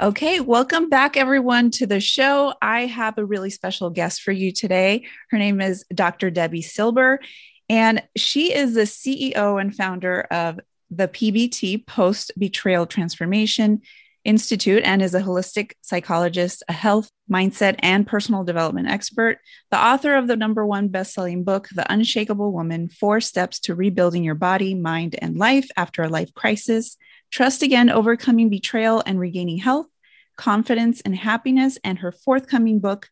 Okay, 0.00 0.40
welcome 0.40 0.88
back, 0.88 1.18
everyone, 1.18 1.70
to 1.72 1.86
the 1.86 2.00
show. 2.00 2.54
I 2.62 2.86
have 2.86 3.18
a 3.18 3.24
really 3.24 3.50
special 3.50 3.90
guest 3.90 4.22
for 4.22 4.32
you 4.32 4.50
today. 4.50 5.04
Her 5.28 5.36
name 5.36 5.60
is 5.60 5.84
Dr. 5.94 6.30
Debi 6.30 6.64
Silber, 6.64 7.20
and 7.68 8.02
she 8.16 8.54
is 8.54 8.72
the 8.72 8.86
CEO 8.86 9.60
and 9.60 9.76
founder 9.76 10.22
of 10.30 10.58
the 10.90 11.06
PBT 11.06 11.86
Post 11.86 12.32
Betrayal 12.38 12.86
Transformation 12.86 13.82
Institute 14.24 14.82
and 14.86 15.02
is 15.02 15.14
a 15.14 15.20
holistic 15.20 15.72
psychologist, 15.82 16.62
a 16.66 16.72
health, 16.72 17.10
mindset, 17.30 17.76
and 17.80 18.06
personal 18.06 18.42
development 18.42 18.88
expert, 18.88 19.38
the 19.70 19.78
author 19.78 20.14
of 20.14 20.28
the 20.28 20.36
number 20.36 20.64
one 20.64 20.88
best-selling 20.88 21.44
book, 21.44 21.68
The 21.74 21.90
Unshakable 21.92 22.52
Woman: 22.52 22.88
Four 22.88 23.20
Steps 23.20 23.60
to 23.60 23.74
Rebuilding 23.74 24.24
Your 24.24 24.34
Body, 24.34 24.74
Mind, 24.74 25.14
and 25.20 25.36
Life 25.36 25.68
After 25.76 26.02
a 26.02 26.08
Life 26.08 26.32
Crisis, 26.32 26.96
Trust 27.30 27.62
Again, 27.62 27.90
Overcoming 27.90 28.50
Betrayal 28.50 29.02
and 29.06 29.20
Regaining 29.20 29.58
Health, 29.58 29.86
Confidence 30.40 31.02
and 31.02 31.14
Happiness, 31.14 31.78
and 31.84 31.98
her 31.98 32.10
forthcoming 32.10 32.78
book, 32.78 33.10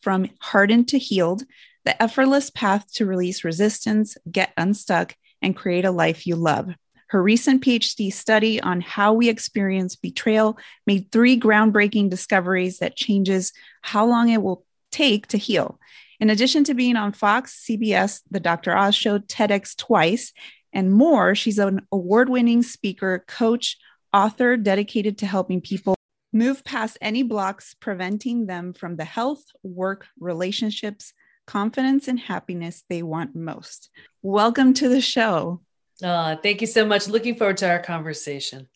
From 0.00 0.28
Hardened 0.40 0.86
to 0.90 0.98
Healed 0.98 1.42
The 1.84 2.00
Effortless 2.00 2.50
Path 2.50 2.92
to 2.92 3.04
Release 3.04 3.42
Resistance, 3.42 4.16
Get 4.30 4.52
Unstuck, 4.56 5.16
and 5.42 5.56
Create 5.56 5.84
a 5.84 5.90
Life 5.90 6.24
You 6.24 6.36
Love. 6.36 6.68
Her 7.08 7.20
recent 7.20 7.64
PhD 7.64 8.12
study 8.12 8.60
on 8.60 8.80
how 8.80 9.12
we 9.12 9.28
experience 9.28 9.96
betrayal 9.96 10.56
made 10.86 11.10
three 11.10 11.36
groundbreaking 11.36 12.10
discoveries 12.10 12.78
that 12.78 12.94
changes 12.94 13.52
how 13.82 14.06
long 14.06 14.28
it 14.28 14.40
will 14.40 14.64
take 14.92 15.26
to 15.28 15.36
heal. 15.36 15.80
In 16.20 16.30
addition 16.30 16.62
to 16.62 16.74
being 16.74 16.94
on 16.94 17.10
Fox, 17.10 17.60
CBS, 17.68 18.20
The 18.30 18.38
Dr. 18.38 18.76
Oz 18.76 18.94
Show, 18.94 19.18
TEDx 19.18 19.76
twice, 19.76 20.32
and 20.72 20.92
more, 20.92 21.34
she's 21.34 21.58
an 21.58 21.80
award 21.90 22.28
winning 22.28 22.62
speaker, 22.62 23.24
coach, 23.26 23.78
author 24.12 24.56
dedicated 24.56 25.18
to 25.18 25.26
helping 25.26 25.60
people 25.60 25.97
move 26.32 26.64
past 26.64 26.98
any 27.00 27.22
blocks 27.22 27.74
preventing 27.74 28.46
them 28.46 28.72
from 28.72 28.96
the 28.96 29.04
health, 29.04 29.44
work, 29.62 30.06
relationships, 30.18 31.12
confidence, 31.46 32.08
and 32.08 32.20
happiness 32.20 32.84
they 32.88 33.02
want 33.02 33.34
most. 33.34 33.90
Welcome 34.22 34.74
to 34.74 34.88
the 34.88 35.00
show. 35.00 35.60
Uh, 36.02 36.36
thank 36.36 36.60
you 36.60 36.66
so 36.66 36.84
much. 36.84 37.08
Looking 37.08 37.34
forward 37.34 37.56
to 37.58 37.70
our 37.70 37.78
conversation. 37.80 38.68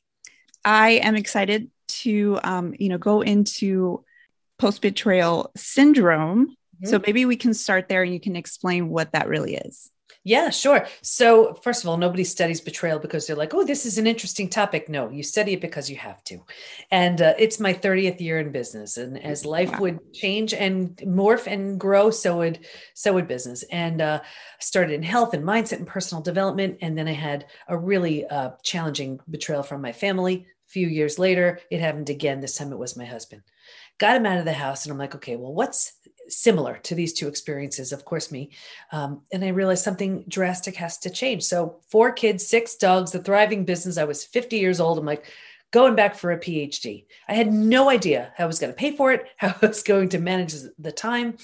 I 0.65 0.93
am 1.03 1.15
excited 1.17 1.71
to, 1.89 2.41
um, 2.43 2.75
you 2.79 2.89
know, 2.89 2.99
go 2.99 3.21
into 3.21 4.05
post 4.59 4.81
betrayal 4.81 5.51
syndrome. 5.57 6.47
Mm-hmm. 6.47 6.87
So 6.87 7.01
maybe 7.05 7.27
we 7.27 7.37
can 7.37 7.55
start 7.55 7.89
there, 7.89 8.03
and 8.03 8.13
you 8.13 8.21
can 8.21 8.37
explain 8.37 8.89
what 8.89 9.13
that 9.13 9.29
really 9.29 9.57
is. 9.57 9.91
Yeah, 10.25 10.51
sure. 10.51 10.87
So, 11.03 11.55
first 11.55 11.83
of 11.83 11.89
all, 11.89 11.97
nobody 11.97 12.25
studies 12.25 12.61
betrayal 12.61 12.99
because 12.99 13.27
they're 13.27 13.37
like, 13.37 13.55
oh, 13.55 13.65
this 13.65 13.85
is 13.85 13.99
an 13.99 14.07
interesting 14.07 14.49
topic. 14.49 14.89
No, 14.89 15.11
you 15.11 15.23
study 15.23 15.55
it 15.55 15.61
because 15.61 15.91
you 15.91 15.97
have 15.97 16.23
to. 16.25 16.39
And 16.91 17.21
uh, 17.21 17.35
it's 17.39 17.59
my 17.59 17.75
30th 17.75 18.21
year 18.21 18.39
in 18.39 18.53
business. 18.53 18.97
And 18.97 19.23
as 19.23 19.45
life 19.45 19.73
wow. 19.73 19.81
would 19.81 20.13
change 20.13 20.55
and 20.55 20.97
morph 20.99 21.47
and 21.47 21.79
grow, 21.79 22.11
so 22.11 22.39
would 22.39 22.67
so 22.95 23.13
would 23.15 23.27
business. 23.27 23.65
And 23.65 24.01
uh, 24.01 24.21
started 24.61 24.95
in 24.95 25.03
health 25.03 25.35
and 25.35 25.45
mindset 25.45 25.79
and 25.79 25.87
personal 25.87 26.23
development. 26.23 26.79
And 26.81 26.97
then 26.97 27.09
I 27.09 27.13
had 27.13 27.47
a 27.69 27.77
really 27.77 28.27
uh, 28.27 28.51
challenging 28.63 29.21
betrayal 29.29 29.63
from 29.63 29.83
my 29.83 29.93
family. 29.93 30.47
A 30.69 30.71
few 30.71 30.87
years 30.87 31.19
later, 31.19 31.61
it 31.71 31.81
happened 31.81 32.11
again. 32.11 32.41
This 32.41 32.57
time 32.57 32.73
it 32.73 32.79
was 32.79 32.97
my 32.97 33.05
husband. 33.05 33.43
Got 33.99 34.17
him 34.17 34.27
out 34.27 34.39
of 34.39 34.45
the 34.45 34.53
house. 34.53 34.85
And 34.85 34.93
I'm 34.93 34.99
like, 34.99 35.15
okay, 35.17 35.37
well, 35.37 35.53
what's 35.53 35.93
similar 36.29 36.79
to 36.85 36.95
these 36.95 37.13
two 37.13 37.29
experiences, 37.29 37.93
of 37.93 38.05
course, 38.05 38.31
me. 38.31 38.51
Um, 38.91 39.23
and 39.33 39.45
I 39.45 39.49
realized 39.49 39.85
something 39.85 40.25
drastic 40.29 40.77
has 40.77 40.99
to 40.99 41.11
change. 41.11 41.43
So, 41.45 41.81
four 41.89 42.13
kids, 42.13 42.47
six 42.47 42.77
dogs, 42.77 43.13
the 43.13 43.19
thriving 43.19 43.65
business. 43.65 43.99
I 43.99 44.05
was 44.05 44.25
50 44.25 44.59
years 44.59 44.81
old. 44.81 44.99
I'm 44.99 45.07
like, 45.07 45.27
going 45.73 45.97
back 45.97 46.15
for 46.15 46.31
a 46.31 46.39
PhD. 46.39 47.07
I 47.29 47.35
had 47.35 47.53
no 47.53 47.89
idea 47.89 48.33
how 48.37 48.45
I 48.45 48.47
was 48.47 48.59
going 48.59 48.73
to 48.73 48.79
pay 48.79 48.95
for 48.95 49.11
it, 49.13 49.27
how 49.37 49.49
I 49.49 49.67
was 49.67 49.83
going 49.83 50.11
to 50.11 50.19
manage 50.19 50.55
the 50.79 50.93
time, 50.93 51.37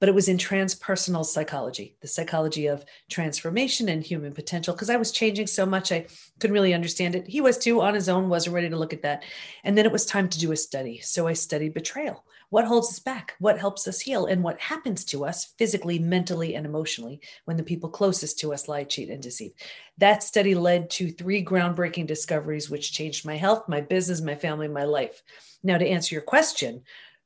but 0.00 0.08
it 0.08 0.14
was 0.14 0.28
in 0.28 0.38
transpersonal 0.38 1.24
psychology, 1.24 1.96
the 2.00 2.08
psychology 2.08 2.68
of 2.68 2.84
transformation 3.10 3.88
and 3.88 4.02
human 4.02 4.32
potential. 4.32 4.72
Because 4.72 4.90
I 4.90 4.96
was 4.96 5.12
changing 5.12 5.48
so 5.48 5.66
much, 5.66 5.92
I 5.92 6.06
couldn't 6.38 6.54
really 6.54 6.74
understand 6.74 7.14
it. 7.14 7.26
He 7.26 7.40
was 7.40 7.58
too 7.58 7.82
on 7.82 7.94
his 7.94 8.08
own, 8.08 8.28
wasn't 8.28 8.54
ready 8.54 8.70
to 8.70 8.78
look 8.78 8.92
at 8.92 9.02
that. 9.02 9.24
And 9.64 9.76
then 9.76 9.84
it 9.84 9.92
was 9.92 10.06
time 10.06 10.28
to 10.28 10.38
do 10.38 10.52
a 10.52 10.56
study. 10.56 11.00
So 11.00 11.26
I 11.26 11.34
studied 11.34 11.74
betrayal 11.74 12.24
what 12.52 12.66
holds 12.66 12.90
us 12.90 12.98
back, 12.98 13.34
what 13.38 13.58
helps 13.58 13.88
us 13.88 13.98
heal, 13.98 14.26
and 14.26 14.42
what 14.42 14.60
happens 14.60 15.06
to 15.06 15.24
us 15.24 15.54
physically, 15.56 15.98
mentally, 15.98 16.54
and 16.54 16.66
emotionally 16.66 17.18
when 17.46 17.56
the 17.56 17.62
people 17.62 17.88
closest 17.88 18.38
to 18.38 18.52
us 18.52 18.68
lie, 18.68 18.84
cheat, 18.84 19.08
and 19.08 19.22
deceive. 19.22 19.52
That 19.96 20.22
study 20.22 20.54
led 20.54 20.90
to 20.90 21.10
three 21.10 21.42
groundbreaking 21.42 22.06
discoveries, 22.06 22.68
which 22.68 22.92
changed 22.92 23.24
my 23.24 23.38
health, 23.38 23.70
my 23.70 23.80
business, 23.80 24.20
my 24.20 24.34
family, 24.34 24.68
my 24.68 24.84
life. 24.84 25.22
Now, 25.62 25.78
to 25.78 25.88
answer 25.88 26.14
your 26.14 26.20
question, 26.20 26.82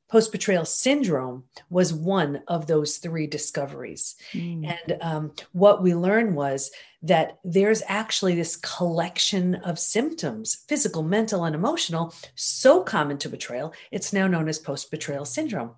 post 0.09 0.31
betrayal 0.31 0.65
syndrome 0.65 1.43
was 1.69 1.93
one 1.93 2.41
of 2.47 2.67
those 2.67 2.97
three 2.97 3.27
discoveries. 3.27 4.15
Mm. 4.33 4.77
And 4.79 4.97
um, 5.01 5.31
what 5.51 5.81
we 5.81 5.93
learned 5.93 6.35
was 6.35 6.71
that 7.03 7.39
there's 7.43 7.83
actually 7.87 8.35
this 8.35 8.55
collection 8.57 9.55
of 9.55 9.77
symptoms, 9.77 10.65
physical, 10.67 11.03
mental, 11.03 11.45
and 11.45 11.55
emotional, 11.55 12.13
so 12.35 12.81
common 12.81 13.17
to 13.19 13.29
betrayal, 13.29 13.73
it's 13.91 14.13
now 14.13 14.27
known 14.27 14.47
as 14.47 14.59
post 14.59 14.89
betrayal 14.91 15.25
syndrome. 15.25 15.71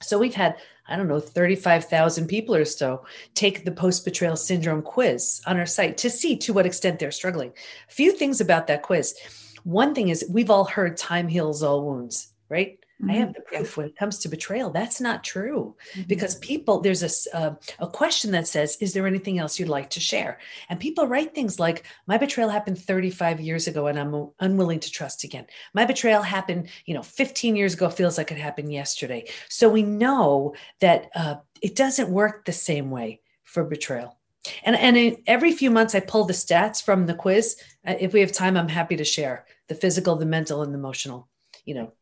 So 0.00 0.18
we've 0.18 0.34
had, 0.34 0.56
I 0.86 0.96
don't 0.96 1.08
know, 1.08 1.20
35,000 1.20 2.28
people 2.28 2.54
or 2.54 2.64
so 2.64 3.04
take 3.34 3.64
the 3.64 3.72
post 3.72 4.04
betrayal 4.04 4.36
syndrome 4.36 4.82
quiz 4.82 5.42
on 5.46 5.58
our 5.58 5.66
site 5.66 5.98
to 5.98 6.10
see 6.10 6.36
to 6.38 6.52
what 6.52 6.66
extent 6.66 6.98
they're 6.98 7.10
struggling. 7.10 7.52
A 7.88 7.92
few 7.92 8.12
things 8.12 8.40
about 8.40 8.68
that 8.68 8.82
quiz. 8.82 9.16
One 9.64 9.94
thing 9.94 10.08
is, 10.08 10.24
we've 10.30 10.50
all 10.50 10.64
heard 10.64 10.96
time 10.96 11.26
heals 11.26 11.62
all 11.62 11.84
wounds, 11.84 12.28
right? 12.48 12.78
Mm-hmm. 13.00 13.10
I 13.10 13.14
have 13.14 13.32
the 13.32 13.40
proof 13.42 13.76
when 13.76 13.86
it 13.86 13.96
comes 13.96 14.18
to 14.18 14.28
betrayal. 14.28 14.70
That's 14.70 15.00
not 15.00 15.22
true 15.22 15.76
mm-hmm. 15.92 16.02
because 16.08 16.34
people, 16.36 16.80
there's 16.80 17.02
a, 17.02 17.36
uh, 17.36 17.54
a 17.78 17.86
question 17.86 18.32
that 18.32 18.48
says, 18.48 18.76
Is 18.80 18.92
there 18.92 19.06
anything 19.06 19.38
else 19.38 19.58
you'd 19.58 19.68
like 19.68 19.90
to 19.90 20.00
share? 20.00 20.38
And 20.68 20.80
people 20.80 21.06
write 21.06 21.34
things 21.34 21.60
like, 21.60 21.84
My 22.06 22.18
betrayal 22.18 22.48
happened 22.48 22.78
35 22.78 23.40
years 23.40 23.68
ago 23.68 23.86
and 23.86 23.98
I'm 23.98 24.30
unwilling 24.40 24.80
to 24.80 24.90
trust 24.90 25.22
again. 25.22 25.46
My 25.74 25.84
betrayal 25.84 26.22
happened, 26.22 26.70
you 26.86 26.94
know, 26.94 27.02
15 27.02 27.54
years 27.54 27.74
ago, 27.74 27.88
feels 27.88 28.18
like 28.18 28.32
it 28.32 28.38
happened 28.38 28.72
yesterday. 28.72 29.28
So 29.48 29.68
we 29.68 29.82
know 29.82 30.54
that 30.80 31.10
uh, 31.14 31.36
it 31.62 31.76
doesn't 31.76 32.10
work 32.10 32.44
the 32.44 32.52
same 32.52 32.90
way 32.90 33.20
for 33.44 33.62
betrayal. 33.64 34.18
And, 34.64 34.76
and 34.76 35.18
every 35.26 35.52
few 35.52 35.70
months, 35.70 35.94
I 35.94 36.00
pull 36.00 36.24
the 36.24 36.32
stats 36.32 36.82
from 36.82 37.06
the 37.06 37.14
quiz. 37.14 37.62
Uh, 37.86 37.94
if 37.98 38.12
we 38.12 38.20
have 38.20 38.32
time, 38.32 38.56
I'm 38.56 38.68
happy 38.68 38.96
to 38.96 39.04
share 39.04 39.46
the 39.68 39.74
physical, 39.74 40.16
the 40.16 40.26
mental, 40.26 40.62
and 40.62 40.72
the 40.72 40.78
emotional, 40.78 41.28
you 41.64 41.74
know, 41.74 41.92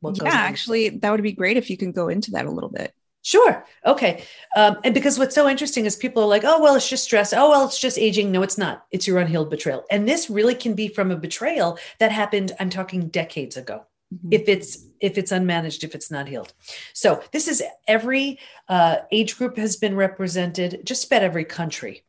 what 0.00 0.16
yeah, 0.22 0.30
actually, 0.32 0.88
that 0.88 1.10
would 1.10 1.22
be 1.22 1.32
great 1.32 1.56
if 1.56 1.70
you 1.70 1.76
can 1.76 1.92
go 1.92 2.08
into 2.08 2.32
that 2.32 2.46
a 2.46 2.50
little 2.50 2.70
bit. 2.70 2.94
Sure. 3.22 3.66
Okay. 3.84 4.24
Um, 4.56 4.78
and 4.82 4.94
because 4.94 5.18
what's 5.18 5.34
so 5.34 5.46
interesting 5.46 5.84
is 5.84 5.94
people 5.94 6.22
are 6.22 6.28
like, 6.28 6.44
oh, 6.44 6.60
well, 6.60 6.74
it's 6.74 6.88
just 6.88 7.04
stress. 7.04 7.34
Oh, 7.34 7.50
well, 7.50 7.66
it's 7.66 7.78
just 7.78 7.98
aging. 7.98 8.32
No, 8.32 8.42
it's 8.42 8.56
not. 8.56 8.86
It's 8.90 9.06
your 9.06 9.18
unhealed 9.18 9.50
betrayal. 9.50 9.84
And 9.90 10.08
this 10.08 10.30
really 10.30 10.54
can 10.54 10.74
be 10.74 10.88
from 10.88 11.10
a 11.10 11.16
betrayal 11.16 11.78
that 11.98 12.12
happened, 12.12 12.52
I'm 12.58 12.70
talking 12.70 13.08
decades 13.08 13.58
ago. 13.58 13.84
Mm-hmm. 14.12 14.28
If 14.32 14.48
it's 14.48 14.86
if 15.00 15.18
it's 15.18 15.30
unmanaged, 15.32 15.84
if 15.84 15.94
it's 15.94 16.10
not 16.10 16.28
healed, 16.28 16.52
so 16.94 17.22
this 17.30 17.46
is 17.46 17.62
every 17.86 18.40
uh, 18.68 18.96
age 19.12 19.38
group 19.38 19.56
has 19.56 19.76
been 19.76 19.94
represented, 19.94 20.80
just 20.84 21.06
about 21.06 21.22
every 21.22 21.44
country, 21.44 22.02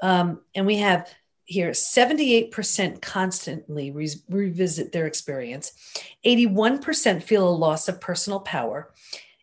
um, 0.00 0.40
and 0.54 0.64
we 0.64 0.76
have 0.76 1.12
here 1.44 1.70
78% 1.70 3.00
constantly 3.02 3.90
re- 3.90 4.08
revisit 4.28 4.92
their 4.92 5.06
experience. 5.06 5.72
81% 6.24 7.22
feel 7.22 7.48
a 7.48 7.50
loss 7.50 7.88
of 7.88 8.00
personal 8.00 8.40
power. 8.40 8.92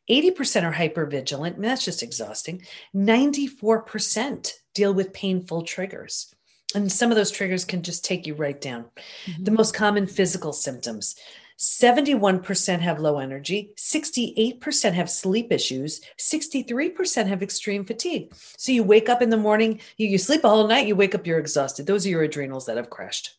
80% 0.09 0.63
are 0.63 0.74
hypervigilant 0.74 1.56
and 1.56 1.63
that's 1.63 1.86
just 1.86 2.03
exhausting. 2.03 2.63
94% 2.95 4.53
deal 4.74 4.94
with 4.94 5.13
painful 5.13 5.62
triggers 5.63 6.33
and 6.74 6.92
some 6.92 7.12
of 7.12 7.18
those 7.18 7.31
triggers 7.31 7.65
can 7.65 7.81
just 7.81 8.06
take 8.06 8.25
you 8.25 8.33
right 8.33 8.59
down. 8.59 8.86
Mm-hmm. 9.25 9.44
the 9.44 9.51
most 9.51 9.74
common 9.74 10.07
physical 10.07 10.53
symptoms 10.53 11.15
71% 11.62 12.80
have 12.80 13.00
low 13.00 13.19
energy, 13.19 13.72
68% 13.78 14.94
have 14.94 15.10
sleep 15.12 15.52
issues, 15.52 16.02
63% 16.19 17.28
have 17.28 17.44
extreme 17.44 17.86
fatigue. 17.86 18.34
So 18.58 18.72
you 18.72 18.84
wake 18.84 19.10
up 19.10 19.22
in 19.22 19.30
the 19.30 19.38
morning, 19.38 19.80
you, 19.96 20.08
you 20.08 20.18
sleep 20.18 20.44
a 20.44 20.50
whole 20.50 20.68
night, 20.68 20.88
you 20.88 20.96
wake 20.96 21.13
up, 21.13 21.28
you're 21.28 21.38
exhausted. 21.38 21.86
Those 21.86 22.04
are 22.08 22.10
your 22.10 22.24
adrenals 22.24 22.66
that 22.66 22.78
have 22.78 22.90
crashed. 22.90 23.38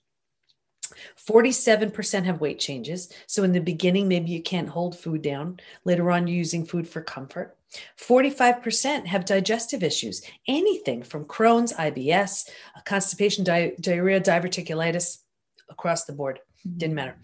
47% 1.29 2.25
have 2.25 2.41
weight 2.41 2.61
changes. 2.61 3.13
So 3.27 3.43
in 3.43 3.51
the 3.51 3.61
beginning, 3.61 4.07
maybe 4.07 4.31
you 4.31 4.41
can't 4.41 4.69
hold 4.69 4.97
food 4.97 5.23
down. 5.23 5.59
Later 5.85 6.13
on, 6.13 6.29
you're 6.29 6.37
using 6.37 6.65
food 6.65 6.87
for 6.87 7.03
comfort. 7.03 7.57
45% 7.99 9.07
have 9.07 9.25
digestive 9.25 9.83
issues, 9.83 10.23
anything 10.47 11.03
from 11.03 11.25
Crohn's, 11.25 11.73
IBS, 11.73 12.49
constipation, 12.85 13.43
di- 13.43 13.73
diarrhea, 13.81 14.21
diverticulitis, 14.21 15.19
across 15.69 16.05
the 16.05 16.13
board. 16.13 16.39
Mm-hmm. 16.67 16.79
Didn't 16.79 16.95
matter. 16.95 17.17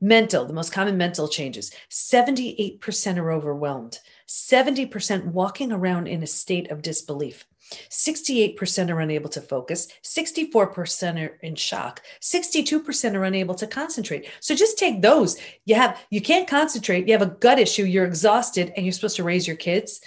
Mental, 0.00 0.44
the 0.44 0.52
most 0.52 0.72
common 0.72 0.96
mental 0.96 1.28
changes 1.28 1.72
78% 1.90 3.18
are 3.18 3.32
overwhelmed, 3.32 3.98
70% 4.28 5.26
walking 5.26 5.72
around 5.72 6.06
in 6.06 6.22
a 6.22 6.26
state 6.26 6.70
of 6.70 6.82
disbelief. 6.82 7.46
68% 7.90 8.90
are 8.90 9.00
unable 9.00 9.30
to 9.30 9.40
focus, 9.40 9.88
64% 10.02 11.24
are 11.24 11.38
in 11.42 11.54
shock, 11.54 12.02
62% 12.20 13.14
are 13.14 13.24
unable 13.24 13.54
to 13.54 13.66
concentrate. 13.66 14.28
So 14.40 14.54
just 14.54 14.78
take 14.78 15.00
those. 15.00 15.36
You 15.64 15.74
have 15.76 15.98
you 16.10 16.20
can't 16.20 16.46
concentrate, 16.46 17.08
you 17.08 17.14
have 17.14 17.22
a 17.22 17.34
gut 17.40 17.58
issue, 17.58 17.84
you're 17.84 18.04
exhausted 18.04 18.72
and 18.76 18.84
you're 18.84 18.92
supposed 18.92 19.16
to 19.16 19.24
raise 19.24 19.46
your 19.46 19.56
kids 19.56 20.02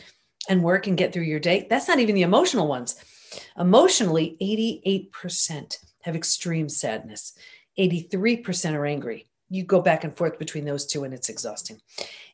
and 0.47 0.63
work 0.63 0.87
and 0.87 0.97
get 0.97 1.13
through 1.13 1.23
your 1.23 1.39
day. 1.39 1.65
That's 1.69 1.87
not 1.87 1.99
even 1.99 2.15
the 2.15 2.21
emotional 2.21 2.67
ones. 2.67 2.95
Emotionally, 3.57 4.37
88% 4.41 5.77
have 6.01 6.15
extreme 6.15 6.69
sadness. 6.69 7.33
83% 7.77 8.73
are 8.73 8.85
angry. 8.85 9.27
You 9.49 9.63
go 9.63 9.81
back 9.81 10.03
and 10.03 10.15
forth 10.15 10.39
between 10.39 10.65
those 10.65 10.85
two 10.85 11.03
and 11.03 11.13
it's 11.13 11.29
exhausting. 11.29 11.79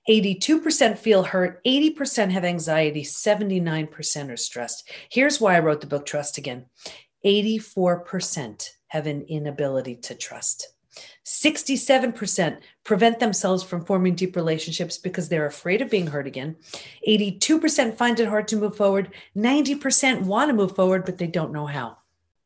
82% 0.09 0.97
feel 0.97 1.23
hurt, 1.23 1.63
80% 1.63 2.31
have 2.31 2.43
anxiety, 2.43 3.03
79% 3.03 4.31
are 4.31 4.37
stressed. 4.37 4.91
Here's 5.09 5.39
why 5.39 5.55
I 5.55 5.59
wrote 5.59 5.81
the 5.81 5.87
book 5.87 6.05
Trust 6.05 6.37
Again 6.37 6.65
84% 7.25 8.69
have 8.87 9.07
an 9.07 9.21
inability 9.23 9.95
to 9.95 10.15
trust. 10.15 10.67
67% 11.25 12.59
prevent 12.83 13.19
themselves 13.19 13.63
from 13.63 13.85
forming 13.85 14.13
deep 14.13 14.35
relationships 14.35 14.97
because 14.97 15.29
they're 15.29 15.45
afraid 15.45 15.81
of 15.81 15.89
being 15.89 16.07
hurt 16.07 16.27
again. 16.27 16.57
82% 17.07 17.95
find 17.95 18.19
it 18.19 18.27
hard 18.27 18.47
to 18.49 18.57
move 18.57 18.75
forward. 18.75 19.09
90% 19.35 20.23
want 20.23 20.49
to 20.49 20.53
move 20.53 20.75
forward, 20.75 21.05
but 21.05 21.17
they 21.17 21.27
don't 21.27 21.53
know 21.53 21.65
how. 21.65 21.97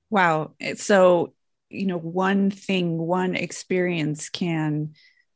Wow. 0.10 0.52
So, 0.76 1.34
you 1.70 1.86
know, 1.86 1.98
one 1.98 2.50
thing, 2.52 2.98
one 2.98 3.36
experience 3.36 4.30
can 4.30 4.94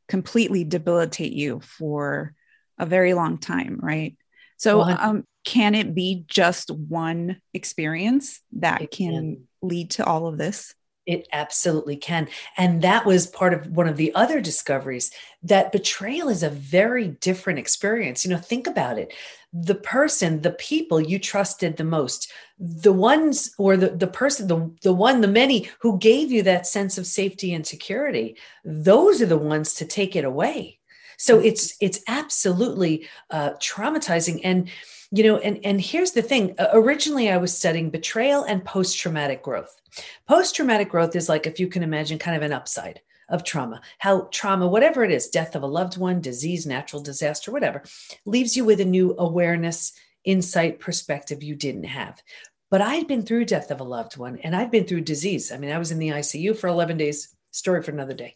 completely 0.08 0.64
debilitate 0.64 1.34
you 1.34 1.62
for 1.62 2.34
a 2.78 2.86
very 2.86 3.14
long 3.14 3.38
time, 3.38 3.80
right? 3.82 4.18
So, 4.58 4.82
um, 4.82 5.24
can 5.44 5.74
it 5.74 5.96
be 5.96 6.24
just 6.28 6.70
one 6.70 7.42
experience 7.54 8.42
that 8.54 8.78
can, 8.78 8.88
can 8.90 9.48
lead 9.62 9.92
to 9.92 10.06
all 10.06 10.28
of 10.28 10.38
this? 10.38 10.76
It 11.08 11.28
absolutely 11.34 11.98
can. 11.98 12.28
And 12.58 12.84
that 12.84 13.06
was 13.06 13.26
part 13.26 13.54
of 13.54 13.68
one 13.68 13.88
of 13.88 13.98
the 13.98 14.14
other 14.14 14.40
discoveries 14.40 15.12
that 15.42 15.72
betrayal 15.72 16.30
is 16.30 16.44
a 16.44 16.50
very 16.50 17.08
different 17.08 17.58
experience. 17.58 18.24
You 18.24 18.32
know, 18.32 18.38
think 18.38 18.68
about 18.68 19.00
it. 19.00 19.14
The 19.52 19.76
person, 19.76 20.42
the 20.42 20.52
people 20.52 21.02
you 21.02 21.18
trusted 21.18 21.76
the 21.76 21.84
most, 21.84 22.32
the 22.60 22.94
ones 22.94 23.54
or 23.58 23.78
the, 23.78 23.90
the 23.90 24.08
person, 24.08 24.48
the, 24.48 24.72
the 24.84 24.94
one, 24.94 25.22
the 25.22 25.28
many 25.28 25.70
who 25.80 25.98
gave 25.98 26.32
you 26.32 26.44
that 26.44 26.68
sense 26.68 26.98
of 27.00 27.08
safety 27.08 27.54
and 27.54 27.66
security, 27.66 28.38
those 28.64 29.22
are 29.22 29.26
the 29.26 29.38
ones 29.38 29.74
to 29.76 29.86
take 29.86 30.16
it 30.16 30.24
away. 30.24 30.78
So 31.18 31.38
mm-hmm. 31.38 31.48
it's 31.48 31.76
it's 31.82 32.02
absolutely 32.08 33.08
uh, 33.30 33.52
traumatizing. 33.54 34.42
And 34.44 34.70
you 35.12 35.24
know, 35.24 35.38
and 35.38 35.60
and 35.66 35.80
here's 35.80 36.12
the 36.12 36.22
thing. 36.22 36.56
Originally, 36.74 37.30
I 37.30 37.38
was 37.38 37.56
studying 37.56 37.90
betrayal 37.90 38.44
and 38.44 38.64
post 38.64 38.98
traumatic 38.98 39.44
growth. 39.44 39.82
Post 40.28 40.56
traumatic 40.56 40.90
growth 40.90 41.16
is 41.16 41.28
like, 41.28 41.46
if 41.46 41.60
you 41.60 41.68
can 41.68 41.84
imagine, 41.84 42.18
kind 42.18 42.38
of 42.38 42.44
an 42.44 42.54
upside 42.54 43.02
of 43.28 43.44
trauma. 43.44 43.82
How 43.98 44.30
trauma, 44.32 44.68
whatever 44.68 45.04
it 45.04 45.12
is, 45.12 45.30
death 45.30 45.56
of 45.56 45.64
a 45.64 45.68
loved 45.68 45.98
one, 45.98 46.22
disease, 46.22 46.66
natural 46.66 47.02
disaster, 47.02 47.52
whatever, 47.52 47.84
leaves 48.26 48.56
you 48.56 48.64
with 48.64 48.80
a 48.80 48.86
new 48.86 49.16
awareness, 49.18 49.94
insight, 50.24 50.80
perspective 50.80 51.44
you 51.44 51.56
didn't 51.56 51.86
have. 51.86 52.22
But 52.70 52.82
I'd 52.82 53.08
been 53.08 53.24
through 53.24 53.46
death 53.46 53.72
of 53.72 53.82
a 53.82 53.86
loved 53.86 54.18
one 54.18 54.38
and 54.40 54.56
I'd 54.56 54.72
been 54.72 54.86
through 54.86 55.02
disease. 55.02 55.52
I 55.52 55.58
mean, 55.58 55.72
I 55.72 55.78
was 55.78 55.92
in 55.92 56.00
the 56.00 56.10
ICU 56.10 56.58
for 56.58 56.68
11 56.68 56.98
days, 56.98 57.36
story 57.52 57.82
for 57.84 57.92
another 57.92 58.14
day. 58.14 58.36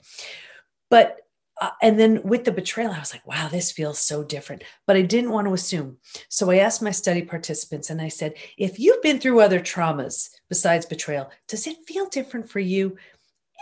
But 0.90 1.22
uh, 1.62 1.70
and 1.82 2.00
then 2.00 2.22
with 2.24 2.44
the 2.44 2.52
betrayal, 2.52 2.92
I 2.92 3.00
was 3.00 3.14
like, 3.14 3.26
wow, 3.26 3.48
this 3.48 3.72
feels 3.72 4.00
so 4.00 4.24
different. 4.24 4.64
But 4.86 4.98
I 4.98 5.02
didn't 5.02 5.32
want 5.32 5.48
to 5.48 5.54
assume. 5.54 5.98
So 6.30 6.52
I 6.52 6.58
asked 6.58 6.82
my 6.82 6.92
study 6.92 7.22
participants 7.22 7.90
and 7.90 8.02
I 8.02 8.10
said, 8.10 8.34
if 8.58 8.80
you've 8.80 9.02
been 9.02 9.20
through 9.20 9.40
other 9.40 9.60
traumas 9.60 10.30
besides 10.50 10.86
betrayal, 10.86 11.30
does 11.48 11.66
it 11.66 11.78
feel 11.88 12.08
different 12.08 12.50
for 12.50 12.60
you? 12.60 12.98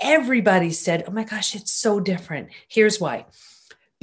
Everybody 0.01 0.71
said, 0.71 1.03
oh 1.07 1.11
my 1.11 1.23
gosh, 1.23 1.55
it's 1.55 1.71
so 1.71 1.99
different. 1.99 2.49
Here's 2.67 2.99
why 2.99 3.25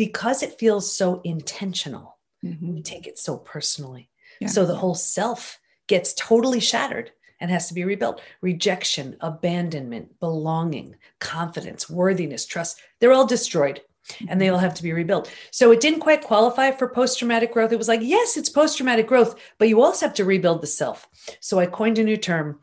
because 0.00 0.42
it 0.42 0.58
feels 0.58 0.96
so 0.96 1.20
intentional, 1.24 2.16
mm-hmm. 2.42 2.72
we 2.72 2.82
take 2.82 3.06
it 3.06 3.18
so 3.18 3.36
personally. 3.36 4.08
Yeah. 4.40 4.48
So 4.48 4.64
the 4.64 4.76
whole 4.76 4.94
self 4.94 5.58
gets 5.88 6.14
totally 6.14 6.58
shattered 6.58 7.10
and 7.40 7.50
has 7.50 7.68
to 7.68 7.74
be 7.74 7.84
rebuilt. 7.84 8.20
Rejection, 8.40 9.16
abandonment, 9.20 10.20
belonging, 10.20 10.96
confidence, 11.18 11.88
worthiness, 11.88 12.46
trust, 12.46 12.80
they're 13.00 13.12
all 13.12 13.26
destroyed 13.26 13.80
and 14.28 14.40
they 14.40 14.48
all 14.48 14.58
have 14.58 14.74
to 14.74 14.82
be 14.82 14.92
rebuilt. 14.92 15.32
So 15.50 15.70
it 15.70 15.80
didn't 15.80 16.00
quite 16.00 16.22
qualify 16.22 16.70
for 16.72 16.88
post 16.88 17.18
traumatic 17.18 17.52
growth. 17.52 17.72
It 17.72 17.78
was 17.78 17.88
like, 17.88 18.00
yes, 18.02 18.36
it's 18.36 18.48
post 18.48 18.76
traumatic 18.76 19.06
growth, 19.06 19.38
but 19.58 19.68
you 19.68 19.82
also 19.82 20.06
have 20.06 20.14
to 20.16 20.24
rebuild 20.24 20.62
the 20.62 20.66
self. 20.66 21.08
So 21.40 21.58
I 21.58 21.66
coined 21.66 21.98
a 21.98 22.04
new 22.04 22.16
term 22.16 22.60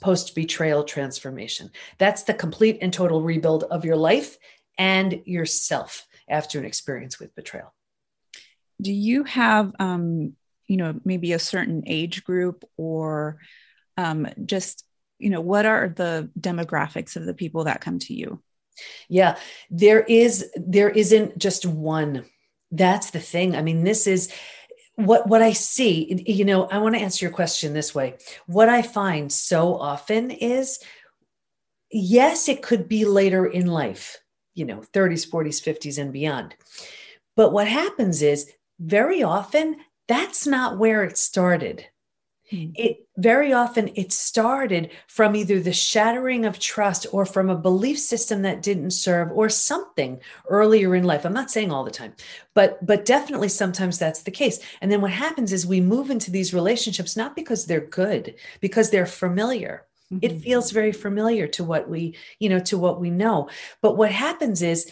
post 0.00 0.34
betrayal 0.34 0.84
transformation. 0.84 1.70
That's 1.98 2.22
the 2.22 2.34
complete 2.34 2.78
and 2.80 2.92
total 2.92 3.22
rebuild 3.22 3.64
of 3.64 3.84
your 3.84 3.96
life 3.96 4.38
and 4.78 5.22
yourself 5.24 6.06
after 6.28 6.58
an 6.58 6.64
experience 6.64 7.18
with 7.18 7.34
betrayal. 7.34 7.74
Do 8.80 8.92
you 8.92 9.24
have, 9.24 9.72
um, 9.78 10.34
you 10.66 10.76
know, 10.76 11.00
maybe 11.04 11.32
a 11.32 11.38
certain 11.38 11.82
age 11.86 12.24
group 12.24 12.64
or 12.76 13.38
um, 14.00 14.26
just 14.44 14.84
you 15.18 15.30
know 15.30 15.40
what 15.40 15.66
are 15.66 15.88
the 15.88 16.30
demographics 16.38 17.16
of 17.16 17.26
the 17.26 17.34
people 17.34 17.64
that 17.64 17.80
come 17.80 17.98
to 18.00 18.14
you? 18.14 18.40
Yeah 19.08 19.36
there 19.70 20.00
is 20.00 20.50
there 20.56 20.90
isn't 20.90 21.38
just 21.38 21.66
one. 21.66 22.24
That's 22.70 23.10
the 23.10 23.20
thing. 23.20 23.56
I 23.56 23.62
mean 23.62 23.84
this 23.84 24.06
is 24.06 24.32
what 24.96 25.26
what 25.26 25.40
i 25.40 25.52
see 25.52 26.22
you 26.26 26.44
know 26.44 26.66
i 26.66 26.76
want 26.76 26.94
to 26.94 27.00
answer 27.00 27.24
your 27.24 27.32
question 27.32 27.72
this 27.72 27.94
way. 27.94 28.16
What 28.46 28.68
i 28.68 28.82
find 28.82 29.32
so 29.32 29.76
often 29.76 30.30
is 30.30 30.78
yes 31.90 32.48
it 32.48 32.62
could 32.62 32.88
be 32.88 33.04
later 33.04 33.46
in 33.46 33.66
life 33.66 34.18
you 34.54 34.64
know 34.64 34.82
30s 34.92 35.28
40s 35.28 35.62
50s 35.62 35.98
and 35.98 36.12
beyond. 36.12 36.54
But 37.36 37.52
what 37.52 37.68
happens 37.68 38.22
is 38.22 38.50
very 38.78 39.22
often 39.22 39.76
that's 40.08 40.46
not 40.46 40.78
where 40.78 41.04
it 41.04 41.16
started 41.16 41.86
Hmm. 42.50 42.70
It 42.74 43.06
very 43.16 43.52
often 43.52 43.90
it 43.94 44.12
started 44.12 44.90
from 45.06 45.36
either 45.36 45.60
the 45.60 45.72
shattering 45.72 46.44
of 46.44 46.58
trust 46.58 47.06
or 47.12 47.24
from 47.24 47.48
a 47.48 47.56
belief 47.56 47.98
system 47.98 48.42
that 48.42 48.62
didn't 48.62 48.90
serve 48.90 49.30
or 49.32 49.48
something 49.48 50.20
earlier 50.48 50.94
in 50.94 51.04
life. 51.04 51.24
I'm 51.24 51.32
not 51.32 51.50
saying 51.50 51.70
all 51.70 51.84
the 51.84 51.90
time, 51.90 52.14
but 52.54 52.84
but 52.84 53.04
definitely 53.04 53.48
sometimes 53.48 53.98
that's 53.98 54.22
the 54.22 54.30
case. 54.30 54.58
And 54.80 54.90
then 54.90 55.00
what 55.00 55.12
happens 55.12 55.52
is 55.52 55.66
we 55.66 55.80
move 55.80 56.10
into 56.10 56.30
these 56.30 56.52
relationships 56.54 57.16
not 57.16 57.36
because 57.36 57.66
they're 57.66 57.80
good, 57.80 58.34
because 58.60 58.90
they're 58.90 59.06
familiar. 59.06 59.86
Mm-hmm. 60.12 60.24
It 60.24 60.40
feels 60.40 60.72
very 60.72 60.92
familiar 60.92 61.46
to 61.48 61.64
what 61.64 61.88
we, 61.88 62.16
you 62.40 62.48
know, 62.48 62.60
to 62.60 62.78
what 62.78 63.00
we 63.00 63.10
know. 63.10 63.48
But 63.80 63.96
what 63.96 64.10
happens 64.10 64.60
is 64.60 64.90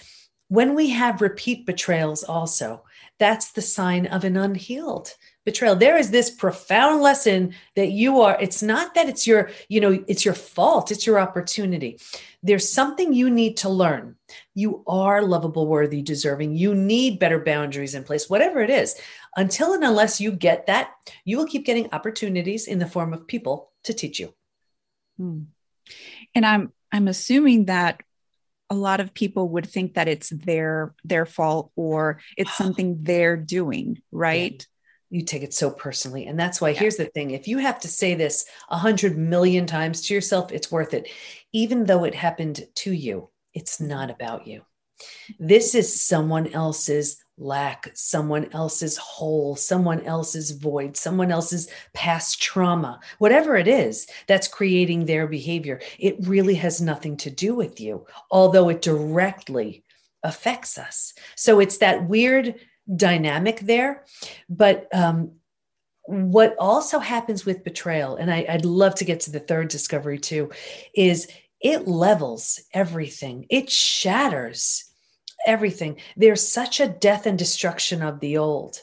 when 0.48 0.74
we 0.74 0.90
have 0.90 1.20
repeat 1.20 1.66
betrayals 1.66 2.22
also, 2.22 2.84
that's 3.18 3.50
the 3.52 3.62
sign 3.62 4.06
of 4.06 4.24
an 4.24 4.36
unhealed 4.36 5.14
betrayal. 5.44 5.76
There 5.76 5.96
is 5.96 6.10
this 6.10 6.30
profound 6.30 7.00
lesson 7.00 7.54
that 7.76 7.90
you 7.90 8.20
are 8.20 8.36
it's 8.40 8.62
not 8.62 8.94
that 8.94 9.08
it's 9.08 9.26
your 9.26 9.50
you 9.68 9.80
know 9.80 10.04
it's 10.06 10.24
your 10.24 10.34
fault 10.34 10.90
it's 10.90 11.06
your 11.06 11.18
opportunity. 11.18 11.98
There's 12.42 12.70
something 12.70 13.12
you 13.12 13.30
need 13.30 13.58
to 13.58 13.68
learn. 13.68 14.16
You 14.54 14.84
are 14.86 15.22
lovable 15.22 15.66
worthy 15.66 16.02
deserving. 16.02 16.56
You 16.56 16.74
need 16.74 17.18
better 17.18 17.40
boundaries 17.40 17.94
in 17.94 18.04
place 18.04 18.28
whatever 18.28 18.60
it 18.60 18.70
is. 18.70 19.00
Until 19.36 19.72
and 19.72 19.84
unless 19.84 20.20
you 20.20 20.32
get 20.32 20.66
that 20.66 20.90
you 21.24 21.36
will 21.36 21.46
keep 21.46 21.64
getting 21.64 21.88
opportunities 21.92 22.66
in 22.66 22.78
the 22.78 22.86
form 22.86 23.12
of 23.12 23.26
people 23.26 23.72
to 23.84 23.94
teach 23.94 24.18
you. 24.18 24.34
Hmm. 25.18 25.42
and 26.34 26.46
i'm 26.46 26.72
i'm 26.92 27.08
assuming 27.08 27.64
that 27.64 28.00
a 28.70 28.74
lot 28.74 29.00
of 29.00 29.14
people 29.14 29.48
would 29.48 29.66
think 29.66 29.94
that 29.94 30.08
it's 30.08 30.28
their 30.30 30.94
their 31.04 31.26
fault 31.26 31.72
or 31.74 32.20
it's 32.36 32.56
something 32.62 32.98
they're 33.02 33.36
doing 33.36 34.00
right 34.12 34.66
you 35.10 35.22
take 35.22 35.42
it 35.42 35.54
so 35.54 35.70
personally 35.70 36.26
and 36.26 36.38
that's 36.38 36.60
why 36.60 36.70
yeah. 36.70 36.78
here's 36.78 36.96
the 36.96 37.06
thing 37.06 37.30
if 37.30 37.48
you 37.48 37.58
have 37.58 37.80
to 37.80 37.88
say 37.88 38.14
this 38.14 38.46
a 38.68 38.76
hundred 38.76 39.16
million 39.16 39.66
times 39.66 40.02
to 40.02 40.14
yourself 40.14 40.52
it's 40.52 40.70
worth 40.70 40.94
it 40.94 41.08
even 41.52 41.84
though 41.84 42.04
it 42.04 42.14
happened 42.14 42.66
to 42.74 42.92
you 42.92 43.28
it's 43.54 43.80
not 43.80 44.10
about 44.10 44.46
you 44.46 44.62
this 45.38 45.74
is 45.74 46.02
someone 46.02 46.48
else's 46.48 47.18
lack, 47.38 47.90
someone 47.94 48.52
else's 48.52 48.96
hole, 48.96 49.56
someone 49.56 50.02
else's 50.02 50.50
void, 50.50 50.96
someone 50.96 51.30
else's 51.30 51.68
past 51.94 52.42
trauma, 52.42 53.00
whatever 53.18 53.56
it 53.56 53.68
is 53.68 54.06
that's 54.26 54.48
creating 54.48 55.04
their 55.04 55.26
behavior, 55.26 55.80
it 55.98 56.16
really 56.26 56.54
has 56.54 56.80
nothing 56.80 57.16
to 57.18 57.30
do 57.30 57.54
with 57.54 57.80
you, 57.80 58.06
although 58.30 58.68
it 58.68 58.82
directly 58.82 59.84
affects 60.22 60.78
us. 60.78 61.14
So 61.36 61.60
it's 61.60 61.78
that 61.78 62.08
weird 62.08 62.56
dynamic 62.94 63.60
there. 63.60 64.04
But 64.48 64.88
um, 64.94 65.32
what 66.04 66.56
also 66.58 66.98
happens 66.98 67.44
with 67.44 67.64
betrayal, 67.64 68.16
and 68.16 68.30
I, 68.30 68.46
I'd 68.48 68.64
love 68.64 68.94
to 68.96 69.04
get 69.04 69.20
to 69.20 69.30
the 69.30 69.40
third 69.40 69.68
discovery 69.68 70.18
too, 70.18 70.50
is 70.94 71.28
it 71.60 71.88
levels 71.88 72.60
everything, 72.72 73.46
it 73.50 73.70
shatters 73.70 74.84
everything. 75.46 76.00
There's 76.16 76.46
such 76.46 76.80
a 76.80 76.88
death 76.88 77.26
and 77.26 77.38
destruction 77.38 78.02
of 78.02 78.20
the 78.20 78.38
old, 78.38 78.82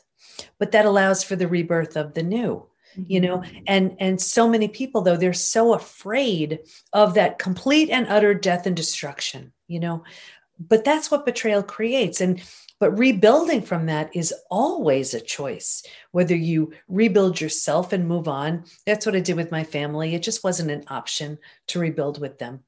but 0.60 0.72
that 0.72 0.86
allows 0.86 1.24
for 1.24 1.36
the 1.36 1.48
rebirth 1.48 1.98
of 1.98 2.14
the 2.14 2.24
new 2.24 2.68
you 3.08 3.20
know 3.20 3.40
mm-hmm. 3.40 3.58
and 3.68 3.96
and 4.00 4.22
so 4.22 4.48
many 4.48 4.68
people 4.68 5.02
though 5.02 5.18
they're 5.18 5.34
so 5.34 5.74
afraid 5.74 6.60
of 6.94 7.14
that 7.16 7.40
complete 7.40 7.90
and 7.90 8.08
utter 8.08 8.34
death 8.34 8.66
and 8.66 8.76
destruction 8.76 9.52
you 9.68 9.80
know 9.80 10.04
but 10.60 10.84
that's 10.84 11.10
what 11.12 11.26
betrayal 11.26 11.64
creates 11.64 12.22
and 12.22 12.42
but 12.78 12.98
rebuilding 12.98 13.62
from 13.62 13.86
that 13.86 14.14
is 14.16 14.34
always 14.50 15.14
a 15.14 15.22
choice 15.22 15.84
whether 16.12 16.36
you 16.36 16.74
rebuild 16.88 17.40
yourself 17.40 17.94
and 17.94 18.08
move 18.08 18.28
on 18.28 18.64
that's 18.86 19.06
what 19.06 19.16
i 19.16 19.20
did 19.20 19.36
with 19.36 19.52
my 19.52 19.64
family 19.64 20.16
it 20.16 20.24
just 20.24 20.44
wasn't 20.44 20.70
an 20.72 20.84
option 20.88 21.38
to 21.68 21.80
rebuild 21.80 22.20
with 22.20 22.38
them 22.40 22.62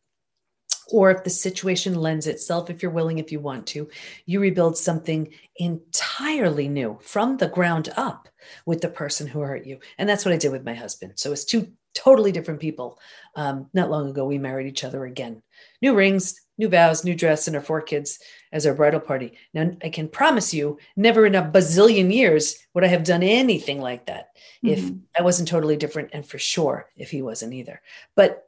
or 0.89 1.11
if 1.11 1.23
the 1.23 1.29
situation 1.29 1.95
lends 1.95 2.27
itself, 2.27 2.69
if 2.69 2.81
you're 2.81 2.91
willing, 2.91 3.19
if 3.19 3.31
you 3.31 3.39
want 3.39 3.67
to, 3.67 3.89
you 4.25 4.39
rebuild 4.39 4.77
something 4.77 5.33
entirely 5.57 6.67
new 6.67 6.97
from 7.01 7.37
the 7.37 7.47
ground 7.47 7.89
up 7.97 8.29
with 8.65 8.81
the 8.81 8.89
person 8.89 9.27
who 9.27 9.41
hurt 9.41 9.65
you. 9.65 9.79
And 9.97 10.07
that's 10.07 10.23
what 10.23 10.33
I 10.33 10.37
did 10.37 10.51
with 10.51 10.65
my 10.65 10.73
husband. 10.73 11.13
So 11.15 11.31
it's 11.31 11.45
two 11.45 11.73
totally 11.93 12.31
different 12.31 12.59
people. 12.59 12.99
Um, 13.35 13.69
not 13.73 13.89
long 13.89 14.09
ago, 14.09 14.25
we 14.25 14.37
married 14.37 14.67
each 14.67 14.83
other 14.83 15.05
again. 15.05 15.41
New 15.81 15.93
rings, 15.93 16.39
new 16.57 16.69
vows, 16.69 17.03
new 17.03 17.15
dress, 17.15 17.47
and 17.47 17.55
our 17.55 17.61
four 17.61 17.81
kids 17.81 18.19
as 18.51 18.65
our 18.65 18.73
bridal 18.73 18.99
party. 18.99 19.33
Now, 19.53 19.71
I 19.83 19.89
can 19.89 20.07
promise 20.07 20.53
you, 20.53 20.77
never 20.95 21.25
in 21.25 21.35
a 21.35 21.43
bazillion 21.43 22.13
years 22.13 22.57
would 22.73 22.83
I 22.83 22.87
have 22.87 23.03
done 23.03 23.23
anything 23.23 23.81
like 23.81 24.05
that 24.07 24.29
mm-hmm. 24.63 24.69
if 24.69 24.91
I 25.17 25.23
wasn't 25.23 25.49
totally 25.49 25.77
different, 25.77 26.09
and 26.13 26.25
for 26.25 26.39
sure 26.39 26.89
if 26.95 27.11
he 27.11 27.21
wasn't 27.21 27.53
either. 27.53 27.81
But 28.15 28.47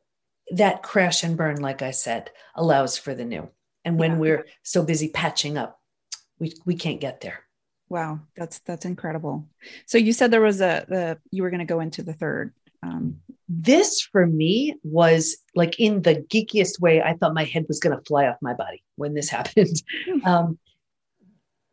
that 0.51 0.83
crash 0.83 1.23
and 1.23 1.37
burn, 1.37 1.61
like 1.61 1.81
I 1.81 1.91
said, 1.91 2.31
allows 2.55 2.97
for 2.97 3.13
the 3.13 3.25
new. 3.25 3.49
And 3.85 3.99
when 3.99 4.13
yeah. 4.13 4.17
we're 4.17 4.45
so 4.63 4.83
busy 4.83 5.09
patching 5.09 5.57
up, 5.57 5.79
we, 6.39 6.53
we 6.65 6.75
can't 6.75 7.01
get 7.01 7.21
there. 7.21 7.43
Wow, 7.89 8.19
that's 8.35 8.59
that's 8.59 8.85
incredible. 8.85 9.47
So 9.87 9.97
you 9.97 10.13
said 10.13 10.29
there 10.29 10.41
was 10.41 10.61
a 10.61 10.85
the 10.87 11.17
you 11.31 11.41
were 11.41 11.49
going 11.49 11.59
to 11.59 11.65
go 11.65 11.79
into 11.79 12.03
the 12.03 12.13
third. 12.13 12.53
Um, 12.83 13.21
this 13.49 14.01
for 14.01 14.27
me 14.27 14.75
was 14.83 15.35
like 15.55 15.79
in 15.79 16.03
the 16.03 16.15
geekiest 16.15 16.79
way. 16.79 17.01
I 17.01 17.15
thought 17.15 17.33
my 17.33 17.43
head 17.43 17.65
was 17.67 17.79
going 17.79 17.97
to 17.97 18.03
fly 18.05 18.27
off 18.27 18.37
my 18.41 18.53
body 18.53 18.83
when 18.95 19.15
this 19.15 19.29
happened. 19.37 19.81
Hmm. 20.05 20.25
um, 20.25 20.59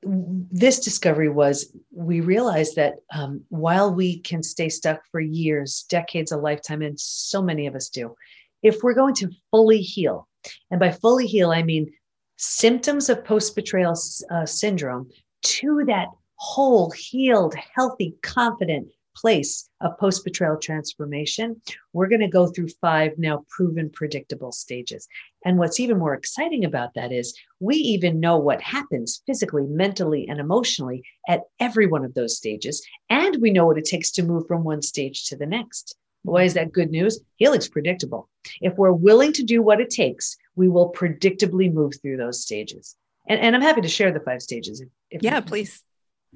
this 0.02 0.78
discovery 0.78 1.28
was 1.28 1.74
we 1.90 2.20
realized 2.20 2.76
that 2.76 2.94
um, 3.12 3.42
while 3.48 3.92
we 3.92 4.20
can 4.20 4.42
stay 4.42 4.68
stuck 4.68 5.00
for 5.10 5.20
years, 5.20 5.84
decades, 5.88 6.30
a 6.30 6.36
lifetime, 6.36 6.82
and 6.82 6.98
so 6.98 7.42
many 7.42 7.66
of 7.66 7.74
us 7.74 7.88
do, 7.88 8.14
if 8.62 8.82
we're 8.82 8.94
going 8.94 9.14
to 9.14 9.30
fully 9.50 9.80
heal, 9.80 10.28
and 10.70 10.78
by 10.78 10.92
fully 10.92 11.26
heal, 11.26 11.50
I 11.50 11.62
mean 11.62 11.92
symptoms 12.36 13.08
of 13.08 13.24
post 13.24 13.56
betrayal 13.56 13.94
uh, 14.30 14.46
syndrome 14.46 15.10
to 15.42 15.84
that 15.86 16.08
whole, 16.36 16.90
healed, 16.90 17.54
healthy, 17.74 18.14
confident 18.22 18.88
place 19.16 19.68
of 19.80 19.98
post 19.98 20.24
betrayal 20.24 20.58
transformation, 20.58 21.60
we're 21.92 22.08
going 22.08 22.20
to 22.20 22.28
go 22.28 22.46
through 22.46 22.68
five 22.80 23.12
now 23.18 23.44
proven 23.48 23.90
predictable 23.90 24.52
stages. 24.52 25.08
And 25.44 25.58
what's 25.58 25.80
even 25.80 25.98
more 25.98 26.14
exciting 26.14 26.64
about 26.64 26.94
that 26.94 27.12
is 27.12 27.36
we 27.60 27.76
even 27.76 28.20
know 28.20 28.36
what 28.38 28.60
happens 28.60 29.22
physically, 29.26 29.64
mentally, 29.66 30.26
and 30.28 30.38
emotionally 30.38 31.02
at 31.28 31.42
every 31.60 31.86
one 31.86 32.04
of 32.04 32.14
those 32.14 32.36
stages. 32.36 32.86
And 33.10 33.36
we 33.40 33.50
know 33.50 33.66
what 33.66 33.78
it 33.78 33.84
takes 33.84 34.10
to 34.12 34.22
move 34.22 34.46
from 34.46 34.64
one 34.64 34.82
stage 34.82 35.26
to 35.26 35.36
the 35.36 35.46
next. 35.46 35.96
Why 36.22 36.42
is 36.42 36.54
that 36.54 36.72
good 36.72 36.90
news? 36.90 37.20
Healing's 37.36 37.68
predictable. 37.68 38.28
If 38.60 38.74
we're 38.76 38.92
willing 38.92 39.32
to 39.34 39.44
do 39.44 39.62
what 39.62 39.80
it 39.80 39.90
takes, 39.90 40.36
we 40.56 40.68
will 40.68 40.92
predictably 40.92 41.72
move 41.72 41.94
through 42.02 42.16
those 42.16 42.42
stages. 42.42 42.96
And, 43.28 43.40
and 43.40 43.54
I'm 43.54 43.62
happy 43.62 43.80
to 43.80 43.88
share 43.88 44.12
the 44.12 44.20
five 44.20 44.42
stages. 44.42 44.80
If, 44.80 44.88
if 45.10 45.22
yeah, 45.22 45.40
please. 45.40 45.82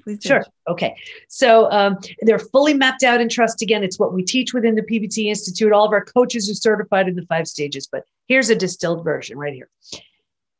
Please 0.03 0.19
do. 0.19 0.29
Sure. 0.29 0.45
Okay. 0.67 0.95
So 1.27 1.71
um, 1.71 1.97
they're 2.21 2.39
fully 2.39 2.73
mapped 2.73 3.03
out 3.03 3.21
in 3.21 3.29
trust. 3.29 3.61
Again, 3.61 3.83
it's 3.83 3.99
what 3.99 4.13
we 4.13 4.23
teach 4.23 4.53
within 4.53 4.75
the 4.75 4.81
PBT 4.81 5.25
Institute. 5.25 5.71
All 5.71 5.85
of 5.85 5.91
our 5.91 6.03
coaches 6.03 6.49
are 6.49 6.55
certified 6.55 7.07
in 7.07 7.15
the 7.15 7.25
five 7.25 7.47
stages, 7.47 7.87
but 7.91 8.03
here's 8.27 8.49
a 8.49 8.55
distilled 8.55 9.03
version 9.03 9.37
right 9.37 9.53
here. 9.53 9.69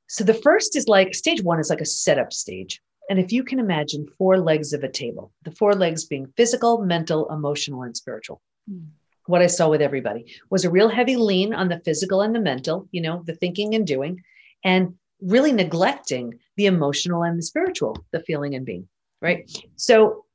So 0.07 0.23
the 0.23 0.33
first 0.33 0.75
is 0.75 0.87
like 0.87 1.15
stage 1.15 1.41
one 1.41 1.59
is 1.59 1.69
like 1.69 1.81
a 1.81 1.85
setup 1.85 2.33
stage. 2.33 2.81
And 3.09 3.19
if 3.19 3.31
you 3.31 3.43
can 3.43 3.59
imagine 3.59 4.07
four 4.17 4.39
legs 4.39 4.73
of 4.73 4.83
a 4.83 4.89
table, 4.89 5.31
the 5.43 5.51
four 5.51 5.73
legs 5.73 6.05
being 6.05 6.31
physical, 6.37 6.83
mental, 6.83 7.29
emotional, 7.29 7.83
and 7.83 7.95
spiritual. 7.95 8.41
Mm 8.69 8.87
what 9.25 9.41
I 9.41 9.47
saw 9.47 9.69
with 9.69 9.81
everybody 9.81 10.25
was 10.49 10.65
a 10.65 10.69
real 10.69 10.89
heavy 10.89 11.15
lean 11.15 11.53
on 11.53 11.69
the 11.69 11.79
physical 11.79 12.21
and 12.21 12.33
the 12.33 12.39
mental, 12.39 12.87
you 12.91 13.01
know, 13.01 13.23
the 13.25 13.35
thinking 13.35 13.75
and 13.75 13.85
doing, 13.85 14.23
and 14.63 14.95
really 15.21 15.51
neglecting 15.51 16.39
the 16.57 16.65
emotional 16.65 17.23
and 17.23 17.37
the 17.37 17.43
spiritual, 17.43 17.97
the 18.11 18.21
feeling 18.21 18.55
and 18.55 18.65
being, 18.65 18.87
right? 19.21 19.49
So 19.75 20.25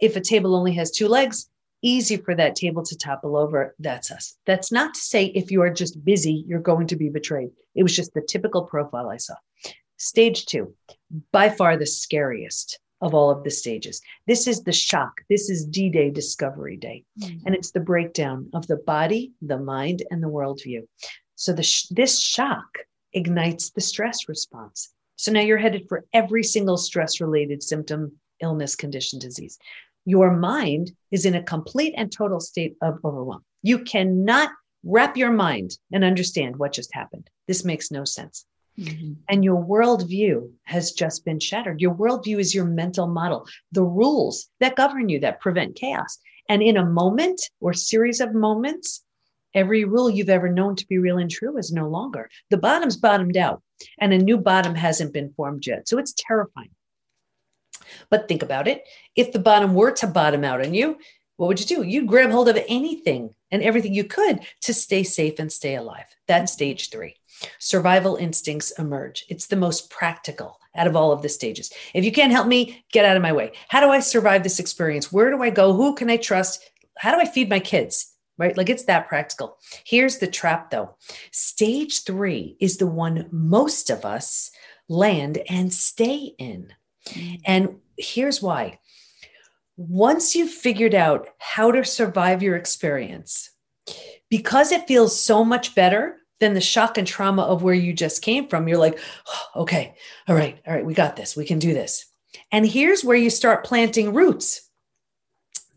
if 0.00 0.16
a 0.16 0.20
table 0.20 0.54
only 0.54 0.72
has 0.74 0.90
two 0.90 1.08
legs, 1.08 1.48
easy 1.82 2.16
for 2.16 2.34
that 2.34 2.56
table 2.56 2.82
to 2.82 2.96
topple 2.96 3.36
over. 3.36 3.74
That's 3.78 4.10
us. 4.10 4.36
That's 4.46 4.72
not 4.72 4.94
to 4.94 5.00
say 5.00 5.26
if 5.26 5.50
you 5.50 5.62
are 5.62 5.70
just 5.70 6.04
busy, 6.04 6.44
you're 6.46 6.60
going 6.60 6.86
to 6.88 6.96
be 6.96 7.08
betrayed. 7.08 7.50
It 7.74 7.82
was 7.82 7.94
just 7.94 8.14
the 8.14 8.22
typical 8.22 8.62
profile 8.62 9.08
I 9.08 9.18
saw. 9.18 9.34
Stage 9.98 10.46
two, 10.46 10.74
by 11.32 11.48
far 11.48 11.76
the 11.76 11.86
scariest 11.86 12.78
of 13.00 13.14
all 13.14 13.30
of 13.30 13.44
the 13.44 13.50
stages. 13.50 14.00
This 14.26 14.46
is 14.46 14.62
the 14.62 14.72
shock. 14.72 15.12
This 15.28 15.50
is 15.50 15.66
D 15.66 15.90
Day 15.90 16.10
Discovery 16.10 16.76
Day. 16.76 17.04
Mm-hmm. 17.20 17.46
And 17.46 17.54
it's 17.54 17.70
the 17.70 17.80
breakdown 17.80 18.48
of 18.54 18.66
the 18.66 18.76
body, 18.76 19.32
the 19.42 19.58
mind, 19.58 20.02
and 20.10 20.22
the 20.22 20.28
worldview. 20.28 20.86
So 21.34 21.52
the 21.52 21.62
sh- 21.62 21.88
this 21.90 22.20
shock 22.20 22.64
ignites 23.12 23.70
the 23.70 23.80
stress 23.80 24.28
response. 24.28 24.92
So 25.16 25.32
now 25.32 25.40
you're 25.40 25.58
headed 25.58 25.88
for 25.88 26.04
every 26.12 26.42
single 26.42 26.76
stress 26.76 27.20
related 27.20 27.62
symptom, 27.62 28.12
illness, 28.40 28.74
condition, 28.76 29.18
disease. 29.18 29.58
Your 30.04 30.36
mind 30.36 30.92
is 31.10 31.26
in 31.26 31.34
a 31.34 31.42
complete 31.42 31.94
and 31.96 32.10
total 32.10 32.40
state 32.40 32.76
of 32.80 32.98
overwhelm. 33.04 33.44
You 33.62 33.80
cannot 33.80 34.50
wrap 34.84 35.16
your 35.16 35.32
mind 35.32 35.76
and 35.92 36.04
understand 36.04 36.56
what 36.56 36.72
just 36.72 36.94
happened. 36.94 37.28
This 37.48 37.64
makes 37.64 37.90
no 37.90 38.04
sense. 38.04 38.44
Mm-hmm. 38.78 39.14
And 39.28 39.44
your 39.44 39.64
worldview 39.64 40.50
has 40.64 40.92
just 40.92 41.24
been 41.24 41.40
shattered. 41.40 41.80
Your 41.80 41.94
worldview 41.94 42.38
is 42.38 42.54
your 42.54 42.66
mental 42.66 43.06
model, 43.06 43.48
the 43.72 43.82
rules 43.82 44.48
that 44.60 44.76
govern 44.76 45.08
you 45.08 45.18
that 45.20 45.40
prevent 45.40 45.76
chaos. 45.76 46.18
And 46.48 46.62
in 46.62 46.76
a 46.76 46.84
moment 46.84 47.40
or 47.60 47.72
series 47.72 48.20
of 48.20 48.34
moments, 48.34 49.02
every 49.54 49.84
rule 49.84 50.10
you've 50.10 50.28
ever 50.28 50.48
known 50.48 50.76
to 50.76 50.86
be 50.86 50.98
real 50.98 51.18
and 51.18 51.30
true 51.30 51.56
is 51.56 51.72
no 51.72 51.88
longer. 51.88 52.28
The 52.50 52.58
bottom's 52.58 52.96
bottomed 52.96 53.36
out, 53.36 53.62
and 53.98 54.12
a 54.12 54.18
new 54.18 54.36
bottom 54.36 54.74
hasn't 54.74 55.14
been 55.14 55.32
formed 55.32 55.66
yet. 55.66 55.88
So 55.88 55.98
it's 55.98 56.14
terrifying. 56.16 56.70
But 58.10 58.28
think 58.28 58.42
about 58.42 58.68
it. 58.68 58.84
If 59.14 59.32
the 59.32 59.38
bottom 59.38 59.74
were 59.74 59.92
to 59.92 60.06
bottom 60.06 60.44
out 60.44 60.64
on 60.64 60.74
you, 60.74 60.98
what 61.36 61.48
would 61.48 61.60
you 61.60 61.66
do? 61.66 61.82
You'd 61.82 62.06
grab 62.06 62.30
hold 62.30 62.48
of 62.48 62.58
anything 62.68 63.34
and 63.50 63.62
everything 63.62 63.94
you 63.94 64.04
could 64.04 64.40
to 64.62 64.74
stay 64.74 65.02
safe 65.02 65.38
and 65.38 65.52
stay 65.52 65.76
alive. 65.76 66.06
That's 66.26 66.52
stage 66.52 66.90
three 66.90 67.16
survival 67.58 68.16
instincts 68.16 68.72
emerge. 68.78 69.24
It's 69.28 69.46
the 69.46 69.56
most 69.56 69.90
practical 69.90 70.58
out 70.74 70.86
of 70.86 70.96
all 70.96 71.12
of 71.12 71.22
the 71.22 71.28
stages. 71.28 71.72
If 71.94 72.04
you 72.04 72.12
can't 72.12 72.32
help 72.32 72.46
me, 72.46 72.84
get 72.92 73.04
out 73.04 73.16
of 73.16 73.22
my 73.22 73.32
way. 73.32 73.52
How 73.68 73.80
do 73.80 73.88
I 73.88 74.00
survive 74.00 74.42
this 74.42 74.58
experience? 74.58 75.12
Where 75.12 75.30
do 75.30 75.42
I 75.42 75.50
go? 75.50 75.72
Who 75.72 75.94
can 75.94 76.10
I 76.10 76.16
trust? 76.16 76.70
How 76.98 77.14
do 77.14 77.20
I 77.20 77.26
feed 77.26 77.48
my 77.48 77.60
kids? 77.60 78.12
Right? 78.38 78.56
Like 78.56 78.68
it's 78.68 78.84
that 78.84 79.08
practical. 79.08 79.56
Here's 79.84 80.18
the 80.18 80.26
trap 80.26 80.70
though 80.70 80.96
stage 81.30 82.04
three 82.04 82.56
is 82.60 82.76
the 82.76 82.86
one 82.86 83.28
most 83.30 83.88
of 83.88 84.04
us 84.04 84.50
land 84.88 85.38
and 85.48 85.72
stay 85.72 86.34
in. 86.38 86.72
Mm. 87.06 87.40
And 87.44 87.76
here's 87.96 88.42
why. 88.42 88.78
Once 89.76 90.34
you've 90.34 90.50
figured 90.50 90.94
out 90.94 91.28
how 91.38 91.70
to 91.70 91.84
survive 91.84 92.42
your 92.42 92.56
experience, 92.56 93.50
because 94.30 94.72
it 94.72 94.88
feels 94.88 95.18
so 95.18 95.44
much 95.44 95.74
better 95.74 96.16
than 96.40 96.54
the 96.54 96.60
shock 96.60 96.98
and 96.98 97.06
trauma 97.06 97.42
of 97.42 97.62
where 97.62 97.74
you 97.74 97.92
just 97.92 98.22
came 98.22 98.48
from. 98.48 98.68
You're 98.68 98.78
like, 98.78 98.98
oh, 99.28 99.62
okay, 99.62 99.94
all 100.28 100.34
right, 100.34 100.58
all 100.66 100.74
right, 100.74 100.84
we 100.84 100.94
got 100.94 101.16
this, 101.16 101.36
we 101.36 101.46
can 101.46 101.58
do 101.58 101.72
this. 101.72 102.06
And 102.52 102.66
here's 102.66 103.04
where 103.04 103.16
you 103.16 103.30
start 103.30 103.64
planting 103.64 104.12
roots. 104.12 104.62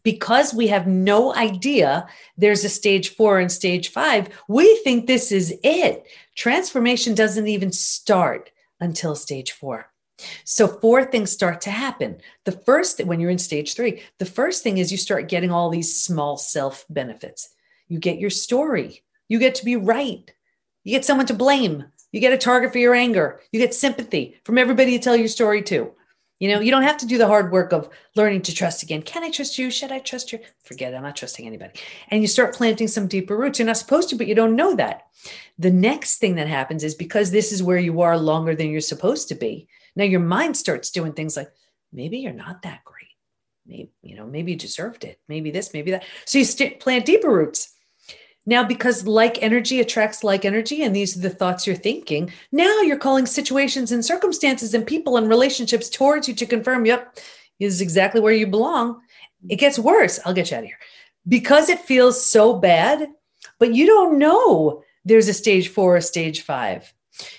Because 0.04 0.54
we 0.54 0.68
have 0.68 0.88
no 0.88 1.36
idea 1.36 2.08
there's 2.38 2.64
a 2.64 2.70
stage 2.70 3.16
four 3.16 3.38
and 3.38 3.52
stage 3.52 3.90
five, 3.90 4.30
we 4.48 4.78
think 4.78 5.06
this 5.06 5.32
is 5.32 5.54
it. 5.62 6.06
Transformation 6.36 7.14
doesn't 7.16 7.48
even 7.48 7.72
start 7.72 8.50
until 8.80 9.14
stage 9.14 9.52
four. 9.52 9.92
So, 10.44 10.68
four 10.68 11.06
things 11.06 11.32
start 11.32 11.62
to 11.62 11.72
happen. 11.72 12.18
The 12.46 12.52
first, 12.52 13.04
when 13.04 13.20
you're 13.20 13.30
in 13.30 13.38
stage 13.38 13.76
three, 13.76 14.02
the 14.18 14.26
first 14.26 14.64
thing 14.64 14.78
is 14.78 14.92
you 14.92 14.98
start 14.98 15.30
getting 15.30 15.52
all 15.52 15.70
these 15.70 16.00
small 16.00 16.38
self 16.38 16.86
benefits. 16.90 17.50
You 17.88 18.00
get 18.00 18.20
your 18.20 18.30
story, 18.30 19.04
you 19.28 19.40
get 19.40 19.56
to 19.56 19.66
be 19.66 19.76
right, 19.76 20.32
you 20.84 20.92
get 20.92 21.06
someone 21.06 21.26
to 21.28 21.34
blame, 21.34 21.86
you 22.12 22.20
get 22.20 22.34
a 22.34 22.38
target 22.38 22.72
for 22.72 22.80
your 22.80 22.96
anger, 22.96 23.42
you 23.52 23.60
get 23.60 23.74
sympathy 23.74 24.40
from 24.44 24.58
everybody 24.58 24.92
you 24.92 25.00
tell 25.00 25.16
your 25.16 25.28
story 25.28 25.62
to. 25.64 25.92
You 26.40 26.48
know, 26.48 26.62
you 26.62 26.72
don't 26.72 26.84
have 26.84 26.98
to 27.00 27.06
do 27.06 27.18
the 27.18 27.28
hard 27.28 27.52
work 27.52 27.74
of 27.74 27.90
learning 28.16 28.44
to 28.44 28.56
trust 28.56 28.82
again. 28.82 29.02
Can 29.02 29.24
I 29.24 29.30
trust 29.30 29.58
you? 29.58 29.70
Should 29.70 29.92
I 29.92 30.00
trust 30.00 30.32
you? 30.32 30.40
Forget 30.64 30.94
it. 30.94 30.96
I'm 30.96 31.04
not 31.04 31.18
trusting 31.18 31.46
anybody. 31.46 31.74
And 32.10 32.22
you 32.22 32.28
start 32.28 32.56
planting 32.56 32.88
some 32.88 33.08
deeper 33.08 33.36
roots. 33.36 33.60
You're 33.60 33.66
not 33.66 33.76
supposed 33.76 34.10
to, 34.10 34.16
but 34.16 34.28
you 34.28 34.36
don't 34.36 34.56
know 34.56 34.74
that. 34.76 35.08
The 35.58 35.72
next 35.72 36.20
thing 36.20 36.36
that 36.36 36.48
happens 36.48 36.86
is 36.86 36.96
because 36.96 37.30
this 37.32 37.52
is 37.52 37.62
where 37.62 37.78
you 37.78 38.02
are 38.02 38.18
longer 38.18 38.56
than 38.56 38.70
you're 38.70 38.80
supposed 38.80 39.28
to 39.30 39.36
be. 39.36 39.68
Now 39.96 40.06
your 40.06 40.20
mind 40.20 40.58
starts 40.58 40.92
doing 40.92 41.14
things 41.14 41.36
like 41.38 41.50
maybe 41.92 42.20
you're 42.20 42.34
not 42.34 42.62
that 42.64 42.84
great. 42.84 43.08
Maybe, 43.66 43.92
you 44.02 44.16
know, 44.16 44.26
maybe 44.26 44.54
you 44.54 44.58
deserved 44.58 45.04
it. 45.04 45.20
Maybe 45.28 45.52
this, 45.52 45.74
maybe 45.74 45.92
that. 45.92 46.04
So 46.26 46.40
you 46.40 46.46
st- 46.46 46.80
plant 46.80 47.06
deeper 47.06 47.30
roots. 47.30 47.74
Now, 48.46 48.64
because 48.64 49.06
like 49.06 49.44
energy 49.44 49.80
attracts 49.80 50.24
like 50.24 50.44
energy, 50.44 50.82
and 50.82 50.96
these 50.96 51.16
are 51.16 51.20
the 51.20 51.30
thoughts 51.30 51.68
you're 51.68 51.76
thinking, 51.76 52.32
now 52.52 52.82
you're 52.82 52.98
calling 52.98 53.28
situations 53.28 53.92
and 53.92 54.04
circumstances 54.04 54.74
and 54.74 54.88
people 54.88 55.18
and 55.18 55.30
relationships 55.30 55.88
towards 55.88 56.28
you 56.28 56.34
to 56.34 56.48
confirm, 56.48 56.86
yep, 56.86 57.16
this 57.60 57.74
is 57.74 57.82
exactly 57.82 58.22
where 58.22 58.34
you 58.34 58.48
belong. 58.48 59.02
It 59.50 59.58
gets 59.58 59.78
worse. 59.78 60.20
I'll 60.26 60.34
get 60.34 60.50
you 60.50 60.58
out 60.58 60.64
of 60.64 60.70
here. 60.70 60.80
Because 61.28 61.70
it 61.70 61.82
feels 61.82 62.26
so 62.26 62.56
bad, 62.56 63.08
but 63.60 63.76
you 63.76 63.86
don't 63.86 64.18
know 64.18 64.84
there's 65.06 65.28
a 65.28 65.34
stage 65.34 65.68
four 65.70 65.98
or 65.98 66.02
stage 66.02 66.42
five. 66.42 66.92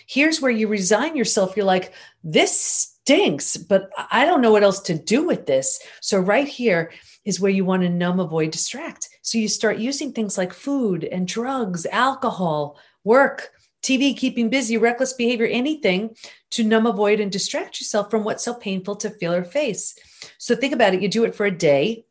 Here's 0.07 0.41
where 0.41 0.51
you 0.51 0.69
resign 0.69 1.17
yourself. 1.17 1.57
You're 1.57 1.67
like, 1.67 1.93
this 2.23 2.61
stinks, 2.61 3.57
but 3.57 3.91
I 4.11 4.25
don't 4.25 4.41
know 4.41 4.53
what 4.53 4.63
else 4.63 4.81
to 4.81 4.95
do 4.95 5.27
with 5.27 5.47
this. 5.47 5.81
So, 6.01 6.19
right 6.19 6.49
here, 6.49 6.91
is 7.25 7.41
where 7.41 7.51
you 7.51 7.65
want 7.65 7.83
to 7.83 7.89
numb, 7.89 8.21
avoid, 8.21 8.51
distract. 8.51 9.09
So 9.23 9.39
you 9.39 9.49
start 9.49 9.79
using 9.79 10.13
things 10.13 10.39
like 10.39 10.53
food 10.53 11.05
and 11.05 11.29
drugs, 11.29 11.87
alcohol, 11.87 12.79
work, 13.05 13.51
TV, 13.83 14.17
keeping 14.17 14.51
busy, 14.51 14.77
reckless 14.77 15.13
behavior, 15.13 15.47
anything 15.47 16.17
to 16.51 16.65
numb, 16.65 16.87
avoid, 16.87 17.21
and 17.21 17.33
distract 17.33 17.81
yourself 17.81 18.11
from 18.11 18.25
what's 18.25 18.45
so 18.45 18.55
painful 18.55 18.97
to 18.97 19.11
feel 19.11 19.33
or 19.33 19.45
face. 19.45 19.95
So 20.39 20.55
think 20.55 20.75
about 20.75 20.95
it. 20.95 21.03
You 21.03 21.09
do 21.09 21.25
it 21.25 21.35
for 21.35 21.47
a 21.47 21.51
day, 21.57 22.05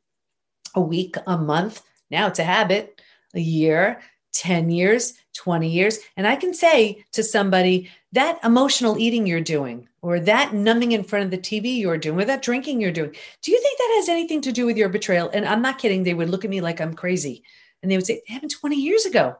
a 0.75 0.81
week, 0.81 1.15
a 1.27 1.37
month. 1.37 1.81
Now 2.09 2.27
it's 2.27 2.39
a 2.39 2.43
habit, 2.43 3.01
a 3.35 3.39
year, 3.39 4.01
10 4.33 4.69
years, 4.69 5.13
20 5.39 5.69
years. 5.69 5.99
And 6.17 6.27
I 6.27 6.35
can 6.35 6.53
say 6.53 7.05
to 7.13 7.23
somebody 7.23 7.89
that 8.11 8.39
emotional 8.43 8.97
eating 8.97 9.25
you're 9.25 9.39
doing, 9.39 9.87
or 10.01 10.19
that 10.19 10.53
numbing 10.53 10.91
in 10.91 11.03
front 11.03 11.25
of 11.25 11.31
the 11.31 11.37
TV 11.37 11.79
you're 11.79 11.97
doing, 11.97 12.19
or 12.19 12.25
that 12.25 12.41
drinking 12.41 12.81
you're 12.81 12.91
doing, 12.91 13.15
do 13.41 13.51
you 13.51 13.61
think 13.61 13.77
that 13.77 13.95
has 13.97 14.09
anything 14.09 14.41
to 14.41 14.51
do 14.51 14.65
with 14.65 14.75
your 14.75 14.89
betrayal? 14.89 15.29
And 15.29 15.45
I'm 15.45 15.61
not 15.61 15.79
kidding. 15.79 16.03
They 16.03 16.13
would 16.13 16.29
look 16.29 16.43
at 16.43 16.49
me 16.49 16.59
like 16.59 16.81
I'm 16.81 16.93
crazy. 16.93 17.43
And 17.81 17.89
they 17.89 17.95
would 17.95 18.05
say, 18.05 18.15
it 18.15 18.29
happened 18.29 18.51
20 18.51 18.75
years 18.75 19.05
ago. 19.05 19.37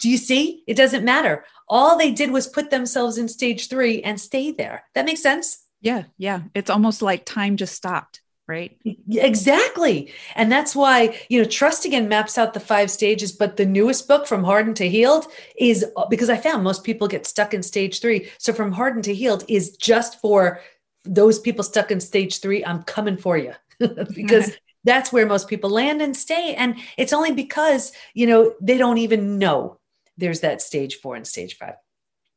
Do 0.00 0.10
you 0.10 0.16
see? 0.16 0.64
It 0.66 0.74
doesn't 0.76 1.04
matter. 1.04 1.44
All 1.68 1.96
they 1.96 2.10
did 2.10 2.32
was 2.32 2.48
put 2.48 2.70
themselves 2.70 3.16
in 3.16 3.28
stage 3.28 3.68
three 3.68 4.02
and 4.02 4.20
stay 4.20 4.50
there. 4.50 4.84
That 4.94 5.06
makes 5.06 5.22
sense? 5.22 5.62
Yeah. 5.80 6.04
Yeah. 6.18 6.42
It's 6.54 6.70
almost 6.70 7.02
like 7.02 7.24
time 7.24 7.56
just 7.56 7.74
stopped 7.74 8.20
right? 8.48 8.76
Exactly. 9.10 10.12
And 10.34 10.50
that's 10.50 10.76
why, 10.76 11.18
you 11.28 11.42
know, 11.42 11.48
Trust 11.48 11.84
Again 11.84 12.08
maps 12.08 12.38
out 12.38 12.54
the 12.54 12.60
five 12.60 12.90
stages, 12.90 13.32
but 13.32 13.56
the 13.56 13.66
newest 13.66 14.06
book 14.06 14.26
from 14.26 14.44
Hardened 14.44 14.76
to 14.76 14.88
Healed 14.88 15.26
is 15.58 15.84
uh, 15.96 16.06
because 16.06 16.30
I 16.30 16.36
found 16.36 16.62
most 16.62 16.84
people 16.84 17.08
get 17.08 17.26
stuck 17.26 17.54
in 17.54 17.62
stage 17.62 18.00
three. 18.00 18.30
So 18.38 18.52
from 18.52 18.72
Hardened 18.72 19.04
to 19.04 19.14
Healed 19.14 19.44
is 19.48 19.76
just 19.76 20.20
for 20.20 20.60
those 21.04 21.38
people 21.38 21.64
stuck 21.64 21.90
in 21.90 22.00
stage 22.00 22.40
three. 22.40 22.64
I'm 22.64 22.82
coming 22.84 23.16
for 23.16 23.36
you 23.36 23.52
because 24.14 24.52
that's 24.84 25.12
where 25.12 25.26
most 25.26 25.48
people 25.48 25.70
land 25.70 26.00
and 26.00 26.16
stay. 26.16 26.54
And 26.54 26.76
it's 26.96 27.12
only 27.12 27.32
because, 27.32 27.92
you 28.14 28.26
know, 28.26 28.54
they 28.60 28.78
don't 28.78 28.98
even 28.98 29.38
know 29.38 29.78
there's 30.16 30.40
that 30.40 30.62
stage 30.62 30.96
four 30.96 31.16
and 31.16 31.26
stage 31.26 31.56
five. 31.56 31.74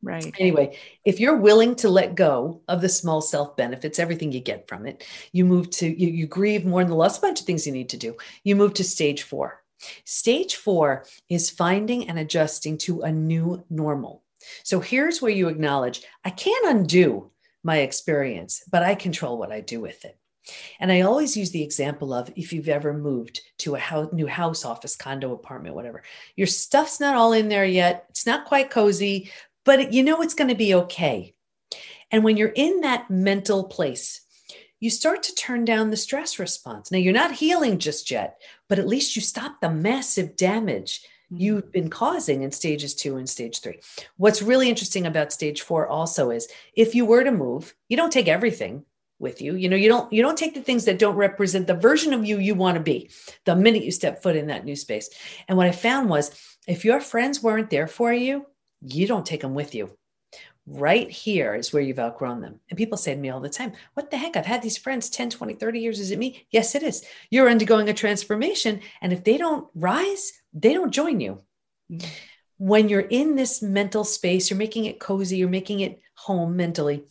Right. 0.02 0.34
Anyway, 0.40 0.78
if 1.04 1.20
you're 1.20 1.38
willing 1.38 1.76
to 1.76 1.90
let 1.90 2.16
go 2.16 2.62
of 2.70 2.82
the 2.82 2.88
small 2.88 3.22
self 3.22 3.58
benefits, 3.58 4.00
everything 4.00 4.32
you 4.32 4.40
get 4.40 4.68
from 4.68 4.86
it, 4.86 5.06
you 5.34 5.44
move 5.44 5.70
to, 5.72 5.88
you, 5.88 6.10
you 6.10 6.26
grieve 6.26 6.66
more 6.66 6.82
than 6.82 6.90
the 6.90 6.96
loss, 6.96 7.18
a 7.18 7.22
bunch 7.22 7.42
of 7.42 7.46
things 7.46 7.68
you 7.68 7.74
need 7.74 7.90
to 7.90 7.98
do. 7.98 8.16
You 8.44 8.56
move 8.56 8.74
to 8.76 8.84
stage 8.84 9.24
four. 9.24 9.62
Stage 10.06 10.56
four 10.56 11.06
is 11.30 11.50
finding 11.50 12.08
and 12.08 12.20
adjusting 12.20 12.78
to 12.80 13.02
a 13.02 13.12
new 13.12 13.64
normal. 13.70 14.24
So 14.64 14.80
here's 14.80 15.22
where 15.22 15.32
you 15.32 15.50
acknowledge 15.50 16.04
I 16.24 16.30
can't 16.30 16.78
undo 16.78 17.32
my 17.64 17.80
experience, 17.80 18.64
but 18.72 18.84
I 18.84 18.96
control 18.96 19.38
what 19.38 19.52
I 19.52 19.60
do 19.62 19.82
with 19.82 20.06
it. 20.06 20.18
And 20.80 20.92
I 20.92 21.02
always 21.02 21.38
use 21.38 21.52
the 21.52 21.64
example 21.64 22.14
of 22.14 22.32
if 22.36 22.54
you've 22.54 22.70
ever 22.70 22.94
moved 22.94 23.42
to 23.60 23.76
a 23.76 23.80
house, 23.80 24.12
new 24.12 24.28
house, 24.28 24.66
office, 24.66 24.96
condo, 24.96 25.34
apartment, 25.34 25.76
whatever, 25.76 26.04
your 26.36 26.48
stuff's 26.48 27.00
not 27.00 27.16
all 27.16 27.34
in 27.34 27.50
there 27.50 27.66
yet. 27.66 28.06
It's 28.10 28.26
not 28.26 28.46
quite 28.46 28.72
cozy, 28.72 29.32
but 29.70 29.94
you 29.94 30.02
know 30.02 30.24
it's 30.24 30.34
going 30.34 30.48
to 30.48 30.56
be 30.56 30.74
okay. 30.74 31.36
And 32.10 32.24
when 32.24 32.38
you're 32.38 32.48
in 32.56 32.82
that 32.82 33.12
mental 33.12 33.66
place, 33.66 34.22
you 34.80 34.90
start 34.90 35.22
to 35.22 35.36
turn 35.36 35.64
down 35.64 35.92
the 35.92 35.96
stress 35.96 36.40
response. 36.40 36.92
Now, 36.92 36.98
you're 36.98 37.14
not 37.14 37.34
healing 37.34 37.78
just 37.78 38.10
yet, 38.10 38.42
but 38.68 38.80
at 38.80 38.88
least 38.88 39.16
you 39.16 39.22
stop 39.22 39.62
the 39.62 39.70
massive 39.70 40.36
damage 40.36 41.02
mm-hmm. 41.02 41.38
you've 41.44 41.72
been 41.72 41.92
causing 41.92 42.42
in 42.42 42.52
stages 42.52 42.96
two 42.96 43.18
and 43.18 43.30
stage 43.30 43.60
three. 43.60 43.80
What's 44.18 44.42
really 44.42 44.70
interesting 44.70 45.06
about 45.06 45.32
stage 45.32 45.62
four 45.62 45.86
also 45.86 46.32
is 46.32 46.48
if 46.74 46.96
you 46.96 47.06
were 47.06 47.24
to 47.24 47.32
move, 47.32 47.76
you 47.90 47.96
don't 47.96 48.12
take 48.12 48.28
everything 48.28 48.86
with 49.20 49.42
you 49.42 49.54
you 49.54 49.68
know 49.68 49.76
you 49.76 49.90
don't 49.90 50.14
you 50.14 50.22
don't 50.22 50.38
take 50.38 50.54
the 50.54 50.62
things 50.62 50.86
that 50.86 50.98
don't 50.98 51.18
represent 51.18 51.68
the 51.68 51.74
version 51.74 52.14
of 52.14 52.26
you 52.26 52.40
you 52.40 52.56
want 52.56 52.78
to 52.78 52.82
be 52.82 53.10
the 53.44 53.54
minute 53.54 53.84
you 53.84 53.92
step 53.92 54.24
foot 54.24 54.38
in 54.38 54.48
that 54.48 54.64
new 54.64 54.78
space 54.78 55.10
and 55.50 55.58
what 55.58 55.68
i 55.68 55.74
found 55.74 56.08
was 56.10 56.32
if 56.70 56.86
your 56.86 57.02
friends 57.02 57.44
weren't 57.44 57.70
there 57.70 57.86
for 57.86 58.14
you 58.14 58.46
you 58.82 59.08
don't 59.08 59.26
take 59.26 59.42
them 59.42 59.54
with 59.54 59.76
you. 59.76 59.92
Right 60.66 61.10
here 61.10 61.56
is 61.56 61.74
where 61.74 61.82
you've 61.82 62.00
outgrown 62.00 62.42
them. 62.42 62.60
And 62.70 62.78
people 62.78 62.98
say 62.98 63.16
to 63.16 63.20
me 63.20 63.30
all 63.30 63.40
the 63.40 63.50
time, 63.50 63.74
What 63.96 64.12
the 64.12 64.18
heck? 64.18 64.38
I've 64.38 64.46
had 64.46 64.62
these 64.62 64.78
friends 64.78 65.10
10, 65.10 65.32
20, 65.32 65.56
30 65.56 65.80
years. 65.80 66.00
Is 66.00 66.12
it 66.12 66.20
me? 66.20 66.46
Yes, 66.52 66.76
it 66.76 66.84
is. 66.84 67.04
You're 67.32 67.50
undergoing 67.50 67.90
a 67.90 67.94
transformation. 67.94 68.82
And 69.02 69.12
if 69.12 69.24
they 69.24 69.38
don't 69.38 69.68
rise, 69.74 70.32
they 70.54 70.74
don't 70.74 70.92
join 70.92 71.20
you. 71.20 71.42
Mm-hmm. 71.92 72.08
When 72.58 72.90
you're 72.90 73.00
in 73.00 73.36
this 73.36 73.62
mental 73.62 74.04
space, 74.04 74.50
you're 74.50 74.60
making 74.60 74.86
it 74.86 75.00
cozy, 75.00 75.38
you're 75.38 75.50
making 75.50 75.80
it 75.80 76.02
home 76.14 76.56
mentally. 76.56 77.06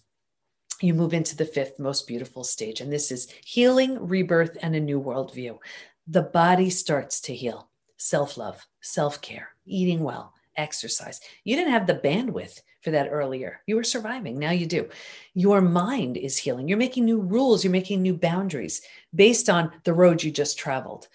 You 0.81 0.95
move 0.95 1.15
into 1.15 1.37
the 1.37 1.47
fifth 1.47 1.81
most 1.81 2.07
beautiful 2.07 2.45
stage. 2.45 2.81
And 2.81 2.93
this 2.93 3.11
is 3.11 3.29
healing, 3.45 4.07
rebirth, 4.07 4.57
and 4.63 4.77
a 4.77 4.81
new 4.81 5.01
worldview. 5.01 5.59
The 6.07 6.23
body 6.23 6.71
starts 6.71 7.23
to 7.23 7.35
heal 7.35 7.71
self 7.97 8.37
love, 8.37 8.65
self 8.81 9.21
care, 9.21 9.49
eating 9.67 10.05
well, 10.05 10.33
exercise. 10.59 11.21
You 11.45 11.57
didn't 11.57 11.73
have 11.73 11.87
the 11.87 11.95
bandwidth 11.95 12.61
for 12.83 12.91
that 12.91 13.09
earlier. 13.11 13.61
You 13.67 13.77
were 13.77 13.85
surviving. 13.85 14.39
Now 14.39 14.51
you 14.51 14.67
do. 14.67 14.89
Your 15.35 15.61
mind 15.61 16.17
is 16.17 16.37
healing. 16.37 16.69
You're 16.69 16.79
making 16.79 17.05
new 17.05 17.21
rules. 17.21 17.65
You're 17.65 17.71
making 17.71 18.03
new 18.03 18.15
boundaries 18.15 18.83
based 19.15 19.49
on 19.49 19.73
the 19.85 19.95
road 19.95 20.23
you 20.23 20.31
just 20.31 20.59
traveled. 20.59 21.09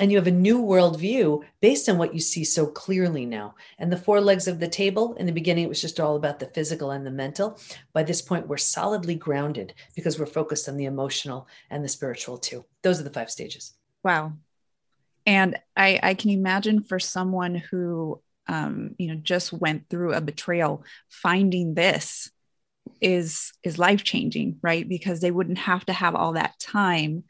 And 0.00 0.10
you 0.10 0.18
have 0.18 0.26
a 0.26 0.32
new 0.32 0.60
worldview 0.60 1.44
based 1.60 1.88
on 1.88 1.98
what 1.98 2.14
you 2.14 2.20
see 2.20 2.42
so 2.42 2.66
clearly 2.66 3.24
now. 3.26 3.54
And 3.78 3.92
the 3.92 3.96
four 3.96 4.20
legs 4.20 4.48
of 4.48 4.58
the 4.58 4.66
table, 4.66 5.14
in 5.14 5.26
the 5.26 5.32
beginning, 5.32 5.64
it 5.64 5.68
was 5.68 5.80
just 5.80 6.00
all 6.00 6.16
about 6.16 6.40
the 6.40 6.46
physical 6.46 6.90
and 6.90 7.06
the 7.06 7.12
mental. 7.12 7.60
By 7.92 8.02
this 8.02 8.20
point, 8.20 8.48
we're 8.48 8.56
solidly 8.56 9.14
grounded 9.14 9.72
because 9.94 10.18
we're 10.18 10.26
focused 10.26 10.68
on 10.68 10.76
the 10.76 10.86
emotional 10.86 11.46
and 11.70 11.84
the 11.84 11.88
spiritual 11.88 12.38
too. 12.38 12.64
Those 12.82 12.98
are 12.98 13.04
the 13.04 13.10
five 13.10 13.30
stages. 13.30 13.74
Wow. 14.02 14.32
And 15.26 15.58
I, 15.76 16.00
I 16.02 16.14
can 16.14 16.30
imagine 16.30 16.82
for 16.82 16.98
someone 16.98 17.54
who 17.54 18.20
um, 18.46 18.94
you 18.98 19.08
know 19.08 19.20
just 19.22 19.52
went 19.52 19.88
through 19.88 20.12
a 20.12 20.20
betrayal 20.20 20.84
finding 21.08 21.74
this 21.74 22.30
is 23.00 23.52
is 23.62 23.78
life 23.78 24.04
changing 24.04 24.58
right? 24.62 24.88
Because 24.88 25.20
they 25.20 25.30
wouldn't 25.30 25.58
have 25.58 25.84
to 25.86 25.92
have 25.92 26.14
all 26.14 26.32
that 26.32 26.58
time 26.58 27.24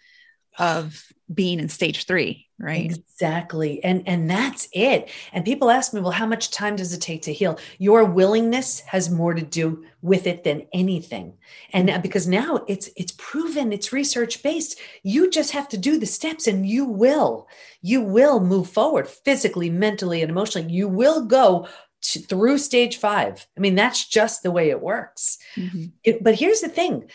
of 0.58 1.04
being 1.32 1.58
in 1.58 1.68
stage 1.68 2.06
three 2.06 2.44
right? 2.58 2.84
Exactly. 2.84 3.82
And 3.82 4.02
and 4.06 4.30
that's 4.30 4.68
it. 4.72 5.10
And 5.32 5.44
people 5.44 5.70
ask 5.70 5.92
me 5.92 6.00
well 6.00 6.12
how 6.12 6.26
much 6.26 6.50
time 6.50 6.76
does 6.76 6.92
it 6.92 7.00
take 7.00 7.22
to 7.22 7.32
heal? 7.32 7.58
Your 7.78 8.04
willingness 8.04 8.80
has 8.80 9.10
more 9.10 9.34
to 9.34 9.42
do 9.42 9.84
with 10.02 10.26
it 10.26 10.44
than 10.44 10.66
anything. 10.72 11.34
And 11.72 11.88
mm-hmm. 11.88 12.00
because 12.00 12.28
now 12.28 12.64
it's 12.68 12.90
it's 12.96 13.14
proven 13.18 13.72
it's 13.72 13.92
research 13.92 14.42
based. 14.42 14.78
You 15.02 15.30
just 15.30 15.50
have 15.50 15.68
to 15.70 15.78
do 15.78 15.98
the 15.98 16.06
steps 16.06 16.46
and 16.46 16.66
you 16.66 16.84
will 16.84 17.48
you 17.82 18.00
will 18.00 18.40
move 18.40 18.68
forward 18.68 19.08
physically 19.08 19.70
mentally 19.70 20.22
and 20.22 20.30
emotionally. 20.30 20.72
You 20.72 20.88
will 20.88 21.26
go 21.26 21.68
to, 22.02 22.20
through 22.20 22.58
stage 22.58 22.98
five. 22.98 23.46
I 23.56 23.60
mean 23.60 23.74
that's 23.74 24.06
just 24.06 24.42
the 24.42 24.52
way 24.52 24.70
it 24.70 24.80
works. 24.80 25.38
Mm-hmm. 25.56 25.86
it, 26.04 26.22
but 26.22 26.36
here's 26.36 26.60
the 26.60 26.68
thing 26.68 27.10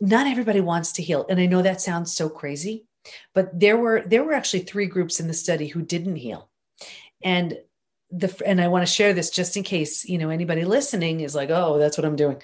not 0.00 0.26
everybody 0.26 0.60
wants 0.60 0.92
to 0.92 1.02
heal 1.02 1.26
and 1.28 1.40
i 1.40 1.46
know 1.46 1.62
that 1.62 1.80
sounds 1.80 2.14
so 2.14 2.28
crazy 2.28 2.86
but 3.34 3.58
there 3.58 3.76
were 3.76 4.02
there 4.06 4.24
were 4.24 4.34
actually 4.34 4.60
three 4.60 4.86
groups 4.86 5.20
in 5.20 5.26
the 5.26 5.34
study 5.34 5.66
who 5.66 5.82
didn't 5.82 6.16
heal 6.16 6.48
and 7.22 7.58
the 8.10 8.34
and 8.46 8.60
i 8.60 8.68
want 8.68 8.86
to 8.86 8.92
share 8.92 9.12
this 9.12 9.30
just 9.30 9.56
in 9.56 9.62
case 9.62 10.04
you 10.04 10.18
know 10.18 10.30
anybody 10.30 10.64
listening 10.64 11.20
is 11.20 11.34
like 11.34 11.50
oh 11.50 11.78
that's 11.78 11.98
what 11.98 12.04
i'm 12.04 12.16
doing 12.16 12.40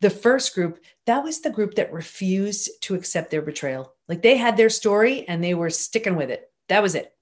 The 0.00 0.10
first 0.10 0.54
group, 0.54 0.78
that 1.06 1.24
was 1.24 1.40
the 1.40 1.50
group 1.50 1.74
that 1.76 1.92
refused 1.92 2.68
to 2.82 2.94
accept 2.94 3.30
their 3.30 3.40
betrayal. 3.40 3.94
Like 4.08 4.20
they 4.20 4.36
had 4.36 4.56
their 4.56 4.68
story 4.68 5.26
and 5.26 5.42
they 5.42 5.54
were 5.54 5.70
sticking 5.70 6.16
with 6.16 6.30
it. 6.30 6.50
That 6.68 6.82
was 6.82 6.94
it. 6.94 7.16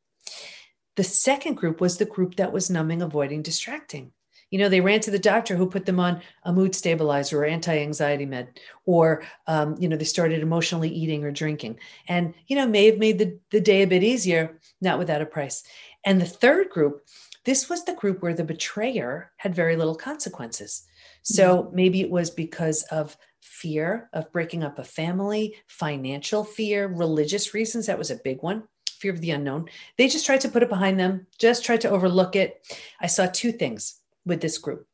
The 0.96 1.04
second 1.04 1.54
group 1.54 1.80
was 1.80 1.98
the 1.98 2.04
group 2.04 2.34
that 2.36 2.52
was 2.52 2.70
numbing, 2.70 3.00
avoiding, 3.00 3.42
distracting. 3.42 4.10
You 4.54 4.60
know, 4.60 4.68
they 4.68 4.80
ran 4.80 5.00
to 5.00 5.10
the 5.10 5.18
doctor 5.18 5.56
who 5.56 5.66
put 5.68 5.84
them 5.84 5.98
on 5.98 6.20
a 6.44 6.52
mood 6.52 6.76
stabilizer 6.76 7.40
or 7.40 7.44
anti 7.44 7.76
anxiety 7.76 8.24
med, 8.24 8.60
or, 8.86 9.24
um, 9.48 9.74
you 9.80 9.88
know, 9.88 9.96
they 9.96 10.04
started 10.04 10.42
emotionally 10.42 10.88
eating 10.88 11.24
or 11.24 11.32
drinking. 11.32 11.80
And, 12.06 12.34
you 12.46 12.54
know, 12.54 12.64
may 12.64 12.86
have 12.86 12.98
made 12.98 13.18
the, 13.18 13.36
the 13.50 13.60
day 13.60 13.82
a 13.82 13.88
bit 13.88 14.04
easier, 14.04 14.60
not 14.80 15.00
without 15.00 15.20
a 15.20 15.26
price. 15.26 15.64
And 16.04 16.20
the 16.20 16.24
third 16.26 16.70
group, 16.70 17.04
this 17.44 17.68
was 17.68 17.84
the 17.84 17.94
group 17.94 18.22
where 18.22 18.32
the 18.32 18.44
betrayer 18.44 19.32
had 19.38 19.56
very 19.56 19.74
little 19.74 19.96
consequences. 19.96 20.84
So 21.22 21.64
mm-hmm. 21.64 21.74
maybe 21.74 22.00
it 22.00 22.10
was 22.12 22.30
because 22.30 22.84
of 22.92 23.16
fear 23.40 24.08
of 24.12 24.30
breaking 24.30 24.62
up 24.62 24.78
a 24.78 24.84
family, 24.84 25.56
financial 25.66 26.44
fear, 26.44 26.86
religious 26.86 27.54
reasons. 27.54 27.86
That 27.86 27.98
was 27.98 28.12
a 28.12 28.20
big 28.22 28.40
one 28.40 28.62
fear 29.00 29.12
of 29.12 29.20
the 29.20 29.32
unknown. 29.32 29.68
They 29.98 30.06
just 30.06 30.24
tried 30.24 30.42
to 30.42 30.48
put 30.48 30.62
it 30.62 30.68
behind 30.68 31.00
them, 31.00 31.26
just 31.40 31.64
tried 31.64 31.80
to 31.80 31.90
overlook 31.90 32.36
it. 32.36 32.64
I 33.00 33.08
saw 33.08 33.26
two 33.26 33.50
things 33.50 34.00
with 34.24 34.40
this 34.40 34.58
group. 34.58 34.86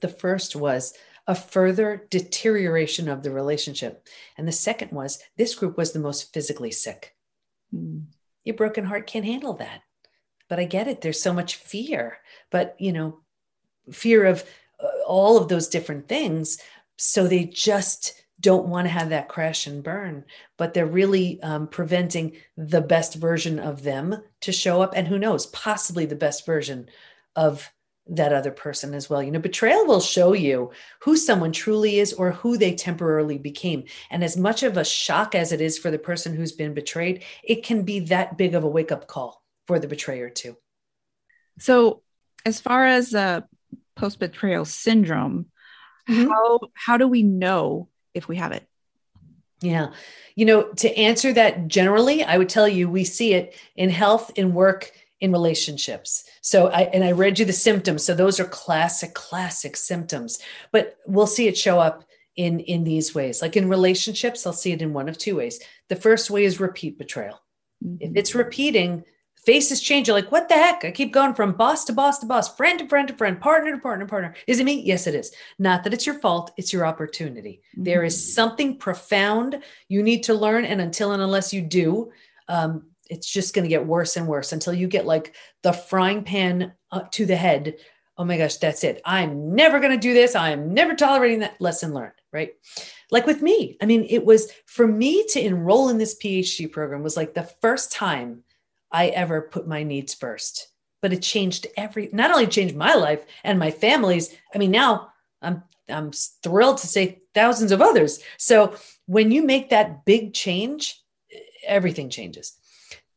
The 0.00 0.08
first 0.08 0.56
was 0.56 0.94
a 1.26 1.34
further 1.34 2.06
deterioration 2.10 3.08
of 3.08 3.22
the 3.22 3.30
relationship. 3.30 4.06
And 4.36 4.48
the 4.48 4.52
second 4.52 4.90
was 4.92 5.22
this 5.36 5.54
group 5.54 5.76
was 5.76 5.92
the 5.92 6.00
most 6.00 6.32
physically 6.32 6.72
sick. 6.72 7.14
Mm. 7.74 8.06
Your 8.44 8.56
broken 8.56 8.84
heart 8.84 9.06
can't 9.06 9.24
handle 9.24 9.54
that. 9.54 9.82
But 10.48 10.58
I 10.58 10.64
get 10.64 10.88
it. 10.88 11.00
There's 11.00 11.22
so 11.22 11.32
much 11.32 11.56
fear, 11.56 12.18
but 12.50 12.74
you 12.80 12.92
know, 12.92 13.20
fear 13.92 14.26
of 14.26 14.44
uh, 14.82 14.88
all 15.06 15.36
of 15.36 15.48
those 15.48 15.68
different 15.68 16.08
things. 16.08 16.58
So 16.96 17.28
they 17.28 17.44
just 17.44 18.20
don't 18.40 18.66
want 18.66 18.86
to 18.86 18.92
have 18.92 19.10
that 19.10 19.28
crash 19.28 19.66
and 19.66 19.84
burn, 19.84 20.24
but 20.56 20.74
they're 20.74 20.86
really 20.86 21.40
um, 21.42 21.68
preventing 21.68 22.32
the 22.56 22.80
best 22.80 23.14
version 23.14 23.58
of 23.58 23.82
them 23.82 24.22
to 24.40 24.50
show 24.50 24.82
up. 24.82 24.94
And 24.96 25.06
who 25.06 25.18
knows, 25.18 25.46
possibly 25.46 26.06
the 26.06 26.16
best 26.16 26.46
version 26.46 26.88
of 27.36 27.70
that 28.10 28.32
other 28.32 28.50
person 28.50 28.92
as 28.92 29.08
well. 29.08 29.22
You 29.22 29.30
know, 29.30 29.38
betrayal 29.38 29.86
will 29.86 30.00
show 30.00 30.32
you 30.32 30.70
who 31.02 31.16
someone 31.16 31.52
truly 31.52 31.98
is 31.98 32.12
or 32.12 32.32
who 32.32 32.58
they 32.58 32.74
temporarily 32.74 33.38
became. 33.38 33.84
And 34.10 34.22
as 34.24 34.36
much 34.36 34.62
of 34.62 34.76
a 34.76 34.84
shock 34.84 35.34
as 35.34 35.52
it 35.52 35.60
is 35.60 35.78
for 35.78 35.90
the 35.90 35.98
person 35.98 36.34
who's 36.34 36.52
been 36.52 36.74
betrayed, 36.74 37.24
it 37.42 37.62
can 37.64 37.82
be 37.82 38.00
that 38.00 38.36
big 38.36 38.54
of 38.54 38.64
a 38.64 38.68
wake 38.68 38.92
up 38.92 39.06
call 39.06 39.42
for 39.66 39.78
the 39.78 39.88
betrayer, 39.88 40.28
too. 40.28 40.56
So, 41.58 42.02
as 42.44 42.60
far 42.60 42.86
as 42.86 43.14
uh, 43.14 43.42
post 43.94 44.18
betrayal 44.18 44.64
syndrome, 44.64 45.46
mm-hmm. 46.08 46.28
how, 46.28 46.60
how 46.74 46.96
do 46.96 47.06
we 47.06 47.22
know 47.22 47.88
if 48.14 48.26
we 48.28 48.36
have 48.36 48.52
it? 48.52 48.66
Yeah. 49.60 49.92
You 50.34 50.46
know, 50.46 50.72
to 50.78 50.96
answer 50.96 51.32
that 51.34 51.68
generally, 51.68 52.24
I 52.24 52.38
would 52.38 52.48
tell 52.48 52.66
you 52.66 52.88
we 52.88 53.04
see 53.04 53.34
it 53.34 53.54
in 53.76 53.90
health, 53.90 54.32
in 54.36 54.54
work, 54.54 54.90
in 55.20 55.32
relationships. 55.32 56.24
So 56.40 56.68
I 56.68 56.82
and 56.82 57.04
I 57.04 57.12
read 57.12 57.38
you 57.38 57.44
the 57.44 57.52
symptoms. 57.52 58.04
So 58.04 58.14
those 58.14 58.40
are 58.40 58.46
classic, 58.46 59.14
classic 59.14 59.76
symptoms. 59.76 60.38
But 60.72 60.96
we'll 61.06 61.26
see 61.26 61.46
it 61.46 61.58
show 61.58 61.78
up 61.78 62.04
in 62.36 62.60
in 62.60 62.84
these 62.84 63.14
ways. 63.14 63.42
Like 63.42 63.56
in 63.56 63.68
relationships, 63.68 64.46
I'll 64.46 64.52
see 64.52 64.72
it 64.72 64.82
in 64.82 64.92
one 64.92 65.08
of 65.08 65.18
two 65.18 65.36
ways. 65.36 65.60
The 65.88 65.96
first 65.96 66.30
way 66.30 66.44
is 66.44 66.60
repeat 66.60 66.98
betrayal. 66.98 67.40
Mm-hmm. 67.84 67.96
If 68.00 68.16
it's 68.16 68.34
repeating, 68.34 69.04
faces 69.44 69.80
change. 69.80 70.08
You're 70.08 70.16
like, 70.16 70.32
what 70.32 70.48
the 70.48 70.54
heck? 70.54 70.84
I 70.84 70.90
keep 70.90 71.12
going 71.12 71.34
from 71.34 71.52
boss 71.52 71.84
to 71.86 71.92
boss 71.92 72.18
to 72.18 72.26
boss, 72.26 72.54
friend 72.56 72.78
to 72.78 72.88
friend 72.88 73.08
to 73.08 73.14
friend, 73.14 73.40
partner 73.40 73.72
to 73.72 73.78
partner, 73.78 74.04
to 74.04 74.10
partner. 74.10 74.34
Is 74.46 74.60
it 74.60 74.64
me? 74.64 74.80
Yes, 74.80 75.06
it 75.06 75.14
is. 75.14 75.32
Not 75.58 75.84
that 75.84 75.94
it's 75.94 76.06
your 76.06 76.18
fault, 76.18 76.52
it's 76.56 76.72
your 76.72 76.86
opportunity. 76.86 77.62
Mm-hmm. 77.74 77.84
There 77.84 78.04
is 78.04 78.16
mm-hmm. 78.16 78.32
something 78.32 78.78
profound 78.78 79.62
you 79.88 80.02
need 80.02 80.22
to 80.24 80.34
learn. 80.34 80.64
And 80.64 80.80
until 80.80 81.12
and 81.12 81.22
unless 81.22 81.52
you 81.52 81.62
do, 81.62 82.12
um, 82.48 82.89
it's 83.10 83.30
just 83.30 83.54
going 83.54 83.64
to 83.64 83.68
get 83.68 83.86
worse 83.86 84.16
and 84.16 84.26
worse 84.26 84.52
until 84.52 84.72
you 84.72 84.86
get 84.86 85.04
like 85.04 85.34
the 85.62 85.72
frying 85.72 86.24
pan 86.24 86.72
to 87.10 87.26
the 87.26 87.36
head. 87.36 87.76
Oh 88.16 88.24
my 88.24 88.38
gosh, 88.38 88.56
that's 88.56 88.84
it. 88.84 89.02
I'm 89.04 89.54
never 89.54 89.80
going 89.80 89.92
to 89.92 89.98
do 89.98 90.14
this. 90.14 90.34
I'm 90.34 90.72
never 90.72 90.94
tolerating 90.94 91.40
that 91.40 91.60
lesson 91.60 91.92
learned, 91.92 92.12
right? 92.32 92.52
Like 93.10 93.26
with 93.26 93.42
me, 93.42 93.76
I 93.82 93.86
mean, 93.86 94.06
it 94.08 94.24
was 94.24 94.50
for 94.66 94.86
me 94.86 95.24
to 95.30 95.44
enroll 95.44 95.88
in 95.88 95.98
this 95.98 96.16
PhD 96.18 96.70
program 96.70 97.02
was 97.02 97.16
like 97.16 97.34
the 97.34 97.50
first 97.60 97.92
time 97.92 98.44
I 98.92 99.08
ever 99.08 99.42
put 99.42 99.66
my 99.66 99.82
needs 99.82 100.14
first. 100.14 100.68
But 101.02 101.14
it 101.14 101.22
changed 101.22 101.66
every 101.78 102.10
not 102.12 102.30
only 102.30 102.46
changed 102.46 102.76
my 102.76 102.94
life 102.94 103.24
and 103.42 103.58
my 103.58 103.70
family's. 103.70 104.36
I 104.54 104.58
mean, 104.58 104.70
now 104.70 105.12
I'm 105.40 105.62
I'm 105.88 106.12
thrilled 106.42 106.78
to 106.78 106.86
say 106.86 107.22
thousands 107.34 107.72
of 107.72 107.80
others. 107.80 108.22
So 108.36 108.76
when 109.06 109.30
you 109.30 109.42
make 109.42 109.70
that 109.70 110.04
big 110.04 110.34
change, 110.34 111.00
everything 111.66 112.10
changes. 112.10 112.59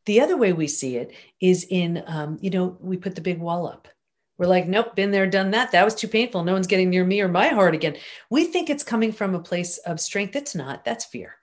The 0.06 0.20
other 0.20 0.36
way 0.36 0.52
we 0.52 0.68
see 0.68 0.96
it 0.96 1.12
is 1.40 1.66
in, 1.70 2.02
um, 2.06 2.38
you 2.40 2.50
know, 2.50 2.76
we 2.80 2.96
put 2.96 3.14
the 3.14 3.20
big 3.20 3.38
wall 3.38 3.66
up. 3.66 3.88
We're 4.36 4.46
like, 4.46 4.66
nope, 4.66 4.96
been 4.96 5.12
there, 5.12 5.26
done 5.26 5.52
that. 5.52 5.72
That 5.72 5.84
was 5.84 5.94
too 5.94 6.08
painful. 6.08 6.42
No 6.42 6.52
one's 6.52 6.66
getting 6.66 6.90
near 6.90 7.04
me 7.04 7.20
or 7.20 7.28
my 7.28 7.48
heart 7.48 7.74
again. 7.74 7.96
We 8.30 8.44
think 8.44 8.68
it's 8.68 8.82
coming 8.82 9.12
from 9.12 9.34
a 9.34 9.40
place 9.40 9.78
of 9.78 10.00
strength. 10.00 10.34
It's 10.34 10.54
not. 10.54 10.84
That's 10.84 11.04
fear. 11.04 11.36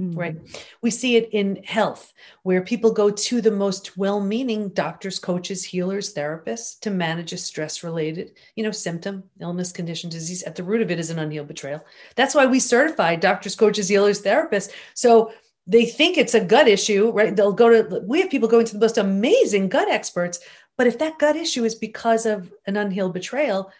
Mm-hmm. 0.00 0.18
Right. 0.18 0.36
We 0.82 0.90
see 0.90 1.14
it 1.14 1.28
in 1.30 1.62
health, 1.62 2.12
where 2.42 2.62
people 2.62 2.90
go 2.90 3.10
to 3.10 3.40
the 3.40 3.52
most 3.52 3.96
well 3.96 4.20
meaning 4.20 4.70
doctors, 4.70 5.20
coaches, 5.20 5.62
healers, 5.62 6.12
therapists 6.12 6.80
to 6.80 6.90
manage 6.90 7.32
a 7.32 7.36
stress 7.36 7.84
related, 7.84 8.32
you 8.56 8.64
know, 8.64 8.72
symptom, 8.72 9.22
illness, 9.40 9.70
condition, 9.70 10.10
disease. 10.10 10.42
At 10.42 10.56
the 10.56 10.64
root 10.64 10.82
of 10.82 10.90
it 10.90 10.98
is 10.98 11.10
an 11.10 11.20
unhealed 11.20 11.46
betrayal. 11.46 11.84
That's 12.16 12.34
why 12.34 12.46
we 12.46 12.58
certify 12.58 13.14
doctors, 13.14 13.54
coaches, 13.54 13.86
healers, 13.86 14.20
therapists. 14.20 14.72
So 14.94 15.30
they 15.66 15.86
think 15.86 16.18
it's 16.18 16.34
a 16.34 16.44
gut 16.44 16.68
issue, 16.68 17.10
right? 17.12 17.34
They'll 17.34 17.52
go 17.52 17.68
to, 17.70 18.00
we 18.00 18.20
have 18.20 18.30
people 18.30 18.48
going 18.48 18.66
to 18.66 18.74
the 18.74 18.78
most 18.78 18.98
amazing 18.98 19.68
gut 19.68 19.88
experts. 19.88 20.40
But 20.76 20.86
if 20.86 20.98
that 20.98 21.18
gut 21.18 21.36
issue 21.36 21.64
is 21.64 21.74
because 21.74 22.26
of 22.26 22.52
an 22.66 22.76
unhealed 22.76 23.14
betrayal, 23.14 23.70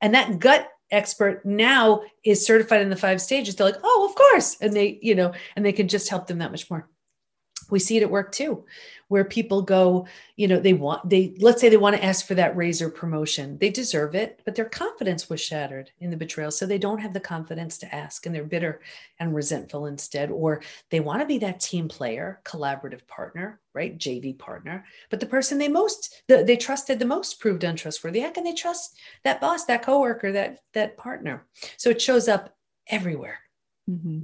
and 0.00 0.14
that 0.14 0.38
gut 0.38 0.68
expert 0.90 1.44
now 1.44 2.02
is 2.24 2.46
certified 2.46 2.82
in 2.82 2.90
the 2.90 2.96
five 2.96 3.20
stages, 3.20 3.56
they're 3.56 3.66
like, 3.66 3.80
oh, 3.82 4.06
of 4.08 4.14
course. 4.14 4.56
And 4.60 4.74
they, 4.74 4.98
you 5.02 5.14
know, 5.14 5.32
and 5.56 5.64
they 5.64 5.72
can 5.72 5.88
just 5.88 6.08
help 6.08 6.26
them 6.26 6.38
that 6.38 6.50
much 6.50 6.70
more. 6.70 6.88
We 7.70 7.78
see 7.78 7.96
it 7.96 8.02
at 8.02 8.10
work 8.10 8.32
too 8.32 8.64
where 9.08 9.24
people 9.24 9.62
go, 9.62 10.06
you 10.36 10.48
know, 10.48 10.58
they 10.58 10.72
want, 10.72 11.08
they, 11.08 11.34
let's 11.38 11.60
say 11.60 11.68
they 11.68 11.76
want 11.76 11.94
to 11.94 12.04
ask 12.04 12.26
for 12.26 12.34
that 12.34 12.56
raiser 12.56 12.88
promotion. 12.88 13.58
They 13.58 13.70
deserve 13.70 14.14
it, 14.14 14.40
but 14.44 14.54
their 14.54 14.64
confidence 14.64 15.28
was 15.28 15.40
shattered 15.40 15.90
in 16.00 16.10
the 16.10 16.16
betrayal. 16.16 16.50
So 16.50 16.66
they 16.66 16.78
don't 16.78 16.98
have 16.98 17.12
the 17.12 17.20
confidence 17.20 17.78
to 17.78 17.94
ask 17.94 18.26
and 18.26 18.34
they're 18.34 18.44
bitter 18.44 18.80
and 19.20 19.34
resentful 19.34 19.86
instead. 19.86 20.30
Or 20.30 20.62
they 20.90 21.00
want 21.00 21.20
to 21.20 21.26
be 21.26 21.38
that 21.38 21.60
team 21.60 21.86
player, 21.86 22.40
collaborative 22.44 23.06
partner, 23.06 23.60
right? 23.72 23.96
JV 23.96 24.36
partner. 24.38 24.84
But 25.10 25.20
the 25.20 25.26
person 25.26 25.58
they 25.58 25.68
most, 25.68 26.22
the, 26.28 26.42
they 26.42 26.56
trusted 26.56 26.98
the 26.98 27.04
most 27.04 27.40
proved 27.40 27.64
untrustworthy. 27.64 28.20
How 28.20 28.30
can 28.30 28.44
they 28.44 28.54
trust 28.54 28.98
that 29.22 29.40
boss, 29.40 29.64
that 29.66 29.82
coworker, 29.82 30.32
that, 30.32 30.58
that 30.72 30.96
partner? 30.96 31.46
So 31.76 31.90
it 31.90 32.02
shows 32.02 32.26
up 32.26 32.56
everywhere. 32.88 33.38
Mm-hmm. 33.88 34.22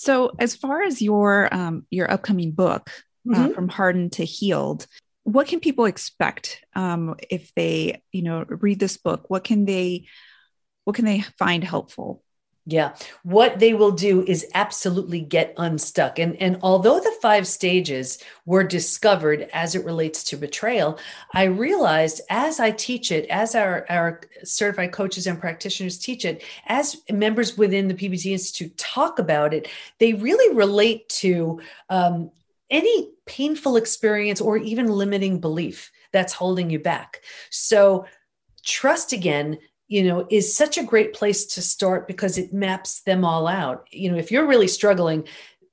So, 0.00 0.32
as 0.38 0.56
far 0.56 0.82
as 0.82 1.02
your 1.02 1.52
um, 1.52 1.86
your 1.90 2.10
upcoming 2.10 2.52
book, 2.52 2.90
uh, 3.28 3.34
mm-hmm. 3.34 3.50
uh, 3.50 3.54
from 3.54 3.68
hardened 3.68 4.12
to 4.12 4.24
healed 4.24 4.86
what 5.24 5.46
can 5.46 5.60
people 5.60 5.84
expect 5.84 6.64
um, 6.74 7.14
if 7.28 7.52
they 7.54 8.02
you 8.12 8.22
know 8.22 8.44
read 8.48 8.80
this 8.80 8.96
book 8.96 9.28
what 9.28 9.44
can 9.44 9.64
they 9.64 10.06
what 10.84 10.96
can 10.96 11.04
they 11.04 11.20
find 11.38 11.62
helpful 11.62 12.22
yeah 12.72 12.94
what 13.22 13.58
they 13.58 13.74
will 13.74 13.90
do 13.90 14.22
is 14.24 14.46
absolutely 14.54 15.20
get 15.20 15.54
unstuck 15.56 16.18
and 16.18 16.36
and 16.36 16.58
although 16.62 17.00
the 17.00 17.14
five 17.20 17.46
stages 17.46 18.18
were 18.46 18.64
discovered 18.64 19.48
as 19.52 19.74
it 19.74 19.84
relates 19.84 20.22
to 20.24 20.36
betrayal 20.36 20.98
i 21.34 21.44
realized 21.44 22.20
as 22.30 22.60
i 22.60 22.70
teach 22.70 23.10
it 23.12 23.28
as 23.28 23.54
our 23.54 23.84
our 23.88 24.20
certified 24.44 24.92
coaches 24.92 25.26
and 25.26 25.40
practitioners 25.40 25.98
teach 25.98 26.24
it 26.24 26.42
as 26.66 26.96
members 27.10 27.58
within 27.58 27.88
the 27.88 27.94
pbt 27.94 28.26
institute 28.32 28.76
talk 28.76 29.18
about 29.18 29.52
it 29.52 29.68
they 29.98 30.14
really 30.14 30.54
relate 30.54 31.08
to 31.08 31.60
um, 31.88 32.30
any 32.70 33.10
painful 33.26 33.76
experience 33.76 34.40
or 34.40 34.56
even 34.56 34.86
limiting 34.86 35.40
belief 35.40 35.90
that's 36.12 36.32
holding 36.32 36.70
you 36.70 36.78
back. 36.78 37.22
So, 37.50 38.06
trust 38.62 39.12
again, 39.12 39.58
you 39.90 40.04
know, 40.04 40.24
is 40.30 40.56
such 40.56 40.78
a 40.78 40.84
great 40.84 41.12
place 41.12 41.44
to 41.44 41.60
start 41.60 42.06
because 42.06 42.38
it 42.38 42.52
maps 42.54 43.00
them 43.02 43.24
all 43.24 43.48
out. 43.48 43.88
You 43.90 44.12
know, 44.12 44.16
if 44.16 44.30
you're 44.30 44.46
really 44.46 44.68
struggling, 44.68 45.26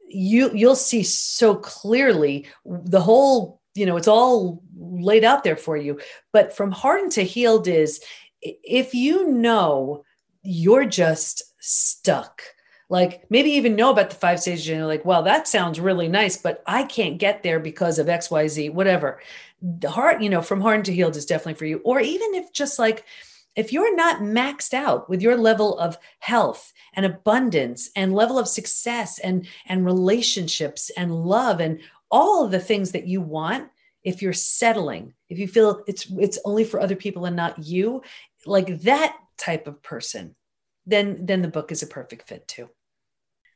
you 0.09 0.49
you'll 0.53 0.75
see 0.75 1.03
so 1.03 1.53
clearly 1.55 2.47
the 2.65 2.99
whole, 2.99 3.61
you 3.75 3.85
know, 3.85 3.95
it's 3.95 4.07
all 4.07 4.63
laid 4.75 5.23
out 5.23 5.43
there 5.43 5.55
for 5.55 5.77
you. 5.77 5.99
But 6.33 6.57
from 6.57 6.71
hardened 6.71 7.11
to 7.13 7.23
healed 7.23 7.67
is 7.67 8.01
if 8.41 8.95
you 8.95 9.29
know 9.29 10.03
you're 10.41 10.85
just 10.85 11.43
stuck 11.59 12.41
like 12.89 13.29
maybe 13.29 13.51
even 13.51 13.75
know 13.75 13.91
about 13.91 14.09
the 14.09 14.15
five 14.15 14.39
stages 14.39 14.67
and 14.69 14.77
you're 14.77 14.87
like 14.87 15.03
well 15.03 15.23
that 15.23 15.45
sounds 15.45 15.77
really 15.77 16.07
nice 16.07 16.37
but 16.37 16.63
i 16.65 16.83
can't 16.83 17.17
get 17.17 17.43
there 17.43 17.59
because 17.59 17.99
of 17.99 18.07
xyz 18.07 18.71
whatever 18.71 19.19
the 19.61 19.89
heart 19.89 20.21
you 20.21 20.29
know 20.29 20.41
from 20.41 20.61
hardened 20.61 20.85
to 20.85 20.93
healed 20.93 21.17
is 21.17 21.25
definitely 21.25 21.55
for 21.55 21.65
you 21.65 21.81
or 21.83 21.99
even 21.99 22.33
if 22.35 22.53
just 22.53 22.79
like 22.79 23.03
if 23.57 23.73
you're 23.73 23.95
not 23.95 24.19
maxed 24.21 24.73
out 24.73 25.09
with 25.09 25.21
your 25.21 25.35
level 25.35 25.77
of 25.79 25.97
health 26.19 26.71
and 26.93 27.05
abundance 27.05 27.89
and 27.95 28.13
level 28.13 28.39
of 28.39 28.47
success 28.47 29.19
and 29.19 29.45
and 29.65 29.83
relationships 29.83 30.89
and 30.95 31.13
love 31.13 31.59
and 31.59 31.81
all 32.09 32.45
of 32.45 32.51
the 32.51 32.59
things 32.59 32.93
that 32.93 33.07
you 33.07 33.19
want 33.19 33.67
if 34.03 34.21
you're 34.21 34.31
settling 34.31 35.13
if 35.27 35.39
you 35.39 35.47
feel 35.47 35.83
it's 35.87 36.07
it's 36.19 36.39
only 36.45 36.63
for 36.63 36.79
other 36.79 36.95
people 36.95 37.25
and 37.25 37.35
not 37.35 37.59
you 37.59 38.01
like 38.45 38.81
that 38.81 39.17
type 39.37 39.67
of 39.67 39.83
person 39.83 40.35
then 40.85 41.25
then 41.25 41.41
the 41.41 41.49
book 41.49 41.71
is 41.71 41.83
a 41.83 41.87
perfect 41.87 42.27
fit 42.27 42.47
too. 42.47 42.69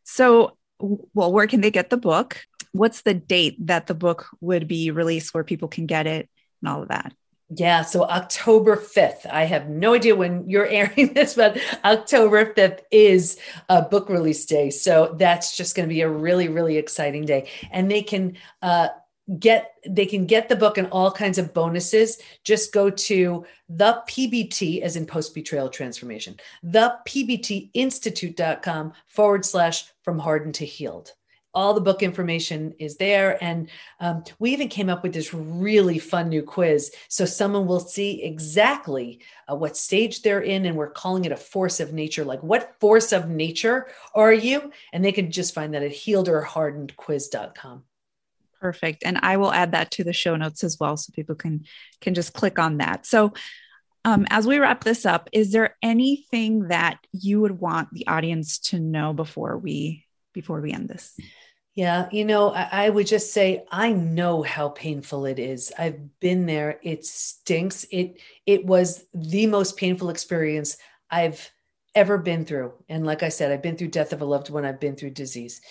So 0.04 0.58
well 0.80 1.32
where 1.32 1.48
can 1.48 1.62
they 1.62 1.72
get 1.72 1.90
the 1.90 1.98
book? 1.98 2.42
What's 2.74 3.02
the 3.02 3.14
date 3.14 3.68
that 3.68 3.88
the 3.88 3.94
book 3.94 4.28
would 4.42 4.68
be 4.68 4.92
released 4.92 5.34
where 5.34 5.44
people 5.44 5.68
can 5.68 5.86
get 5.86 6.08
it 6.08 6.30
and 6.62 6.70
all 6.70 6.82
of 6.82 6.90
that 6.90 7.14
yeah, 7.54 7.82
so 7.82 8.06
October 8.06 8.78
5th. 8.78 9.26
I 9.26 9.44
have 9.44 9.70
no 9.70 9.94
idea 9.94 10.16
when 10.16 10.50
you're 10.50 10.68
airing 10.68 11.14
this, 11.14 11.34
but 11.34 11.58
October 11.84 12.54
5th 12.54 12.80
is 12.92 13.38
a 13.68 13.82
book 13.82 14.10
release 14.10 14.46
day. 14.46 14.70
So 14.70 15.16
that's 15.18 15.58
just 15.58 15.76
going 15.76 15.88
to 15.88 15.94
be 15.94 16.02
a 16.02 16.10
really, 16.10 16.48
really 16.48 16.78
exciting 16.78 17.26
day. 17.26 17.50
And 17.72 17.92
they 17.92 18.04
can 18.04 18.38
uh, 18.62 18.90
get 19.40 19.74
they 19.88 20.06
can 20.06 20.26
get 20.26 20.50
the 20.50 20.56
book 20.56 20.78
and 20.78 20.88
all 20.92 21.12
kinds 21.12 21.38
of 21.38 21.54
bonuses 21.54 22.18
just 22.44 22.74
go 22.74 22.90
to 22.90 23.46
the 23.70 24.04
pbt 24.10 24.82
as 24.82 24.98
in 24.98 25.06
post 25.06 25.34
betrayal 25.34 25.70
transformation 25.70 26.36
the 26.64 26.94
pbt 27.08 27.70
institute.com 27.74 28.92
forward 29.08 29.46
slash 29.46 29.86
from 30.02 30.20
hardened 30.20 30.56
to 30.56 30.66
healed 30.66 31.14
all 31.54 31.74
the 31.74 31.82
book 31.82 32.02
information 32.02 32.74
is 32.80 32.98
there. 32.98 33.42
And 33.44 33.70
um, 34.00 34.24
we 34.40 34.52
even 34.52 34.70
came 34.70 34.90
up 34.90 35.04
with 35.04 35.14
this 35.14 35.34
really 35.34 36.00
fun 36.00 36.30
new 36.30 36.44
quiz. 36.44 36.94
So 37.10 37.26
someone 37.26 37.68
will 37.68 37.80
see 37.80 38.24
exactly 38.24 39.20
uh, 39.50 39.56
what 39.56 39.76
stage 39.76 40.22
they're 40.22 40.42
in 40.42 40.66
and 40.66 40.78
we're 40.78 40.90
calling 40.90 41.26
it 41.26 41.32
a 41.32 41.38
force 41.38 41.80
of 41.80 41.94
nature. 41.94 42.24
Like 42.24 42.42
what 42.42 42.80
force 42.80 43.12
of 43.12 43.30
nature 43.30 43.88
are 44.16 44.34
you? 44.34 44.72
And 44.94 45.04
they 45.04 45.12
can 45.12 45.32
just 45.32 45.54
find 45.54 45.74
that 45.74 45.84
at 45.84 45.92
healedorhardenedquiz.com 45.92 47.84
Perfect. 48.62 49.02
And 49.04 49.18
I 49.24 49.38
will 49.38 49.52
add 49.52 49.72
that 49.72 49.90
to 49.92 50.04
the 50.04 50.14
show 50.14 50.36
notes 50.36 50.64
as 50.64 50.80
well 50.80 50.96
so 50.96 51.12
people 51.16 51.34
can 51.34 51.66
can 52.00 52.14
just 52.14 52.34
click 52.34 52.60
on 52.60 52.78
that. 52.78 53.08
So 53.08 53.34
um, 54.06 54.28
as 54.30 54.46
we 54.46 54.60
wrap 54.60 54.84
this 54.84 55.04
up, 55.06 55.30
is 55.32 55.52
there 55.52 55.76
anything 55.82 56.68
that 56.68 57.00
you 57.12 57.42
would 57.42 57.60
want 57.60 57.90
the 57.92 58.06
audience 58.08 58.60
to 58.60 58.80
know 58.80 59.14
before 59.14 59.58
we 59.58 60.06
before 60.34 60.62
we 60.62 60.72
end 60.72 60.90
this? 60.90 61.18
Yeah, 61.74 62.10
you 62.12 62.26
know, 62.26 62.52
I, 62.52 62.68
I, 62.72 62.90
would 62.90 63.08
just 63.08 63.34
say 63.34 63.64
I 63.72 63.94
know 63.94 64.42
how 64.42 64.70
painful 64.70 65.26
it 65.26 65.40
is. 65.40 65.72
I've 65.78 66.20
been 66.20 66.46
there. 66.46 66.80
It 66.84 67.06
stinks. 67.06 67.86
It 67.92 68.20
it 68.46 68.66
was 68.66 69.06
the 69.14 69.48
most 69.48 69.78
painful 69.78 70.10
experience 70.10 70.78
I've 71.10 71.50
ever 71.96 72.18
been 72.18 72.46
through. 72.46 72.74
And 72.90 73.06
like 73.06 73.24
I 73.24 73.30
said, 73.30 73.52
I've 73.52 73.62
been 73.62 73.78
through 73.78 73.90
death 73.90 74.12
of 74.12 74.22
a 74.22 74.26
loved 74.26 74.50
one. 74.50 74.66
I've 74.66 74.82
been 74.82 74.98
through 74.98 75.12
disease. 75.12 75.62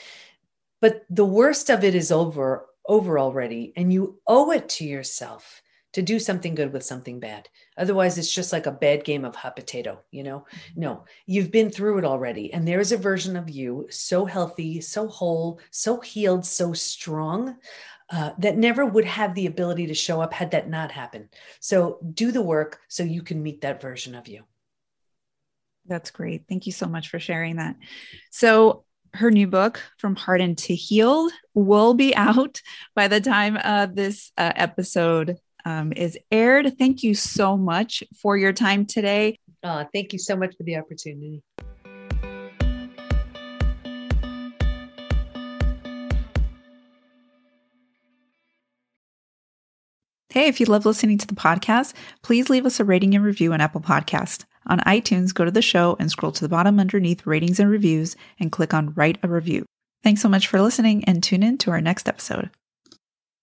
But 0.81 1.05
the 1.11 1.25
worst 1.25 1.69
of 1.69 1.85
it 1.85 1.95
is 1.95 2.11
over 2.11 2.67
over 2.87 3.19
already 3.19 3.73
and 3.77 3.93
you 3.93 4.21
owe 4.27 4.51
it 4.51 4.69
to 4.69 4.85
yourself 4.85 5.63
to 5.93 6.03
do 6.03 6.19
something 6.19 6.55
good 6.55 6.73
with 6.73 6.85
something 6.85 7.19
bad. 7.19 7.49
Otherwise, 7.77 8.17
it's 8.17 8.33
just 8.33 8.53
like 8.53 8.67
a 8.67 8.73
bad 8.73 9.05
game 9.05 9.25
of 9.25 9.35
hot 9.35 9.57
potato, 9.57 10.01
you 10.11 10.23
know? 10.23 10.41
Mm-hmm. 10.41 10.81
No, 10.81 11.05
you've 11.27 11.51
been 11.51 11.71
through 11.71 11.99
it 11.99 12.05
already. 12.05 12.53
And 12.53 12.67
there's 12.67 12.93
a 12.93 12.97
version 12.97 13.37
of 13.37 13.51
you 13.51 13.87
so 13.91 14.25
healthy, 14.25 14.81
so 14.81 15.09
whole, 15.09 15.61
so 15.71 16.01
healed, 16.01 16.47
so 16.47 16.73
strong 16.73 17.57
uh, 18.11 18.33
that 18.39 18.57
never 18.57 18.85
would 18.85 19.05
have 19.05 19.35
the 19.35 19.47
ability 19.47 19.87
to 19.87 19.95
show 19.95 20.21
up 20.21 20.33
had 20.33 20.51
that 20.53 20.69
not 20.69 20.91
happened. 20.91 21.29
So 21.61 21.99
do 22.13 22.33
the 22.33 22.43
work 22.43 22.81
so 22.89 23.03
you 23.03 23.23
can 23.23 23.43
meet 23.43 23.61
that 23.63 23.81
version 23.81 24.15
of 24.15 24.29
you. 24.29 24.45
That's 25.87 26.11
great. 26.11 26.45
Thank 26.49 26.67
you 26.67 26.73
so 26.73 26.87
much 26.87 27.09
for 27.09 27.19
sharing 27.19 27.57
that. 27.57 27.77
So, 28.31 28.85
her 29.15 29.31
new 29.33 29.49
book, 29.49 29.83
From 29.99 30.15
Hardened 30.15 30.59
to 30.59 30.75
Healed, 30.75 31.33
will 31.55 31.95
be 31.95 32.15
out 32.17 32.61
by 32.95 33.09
the 33.09 33.21
time 33.21 33.59
uh, 33.61 33.87
this 33.87 34.31
uh, 34.39 34.53
episode 34.55 35.39
um, 35.65 35.93
is 35.93 36.19
aired. 36.31 36.79
Thank 36.79 37.03
you 37.03 37.15
so 37.15 37.57
much 37.57 38.03
for 38.21 38.37
your 38.37 38.53
time 38.53 38.87
today. 38.87 39.39
Uh, 39.63 39.85
thank 39.93 40.13
you 40.13 40.19
so 40.19 40.37
much 40.37 40.57
for 40.57 40.63
the 40.63 40.77
opportunity. 40.77 41.43
Hey, 50.33 50.47
if 50.47 50.61
you 50.61 50.67
love 50.67 50.87
listening 50.87 51.19
to 51.19 51.27
the 51.27 51.35
podcast, 51.35 51.93
please 52.23 52.49
leave 52.49 52.65
us 52.65 52.79
a 52.79 52.85
rating 52.85 53.17
and 53.17 53.25
review 53.25 53.53
on 53.53 53.61
Apple 53.61 53.81
Podcast. 53.81 54.45
On 54.67 54.79
iTunes, 54.81 55.35
go 55.35 55.45
to 55.45 55.51
the 55.51 55.61
show 55.61 55.97
and 55.99 56.09
scroll 56.09 56.31
to 56.31 56.43
the 56.43 56.49
bottom 56.49 56.79
underneath 56.79 57.27
ratings 57.27 57.59
and 57.59 57.69
reviews 57.69 58.15
and 58.39 58.53
click 58.53 58.73
on 58.73 58.95
write 58.95 59.19
a 59.25 59.29
review. 59.29 59.67
Thanks 60.05 60.23
so 60.23 60.29
much 60.29 60.47
for 60.47 60.61
listening 60.61 61.05
and 61.05 61.21
tune 61.21 61.43
in 61.43 61.59
to 61.59 61.73
our 61.73 61.81
next 61.81 62.09
episode. 62.09 62.51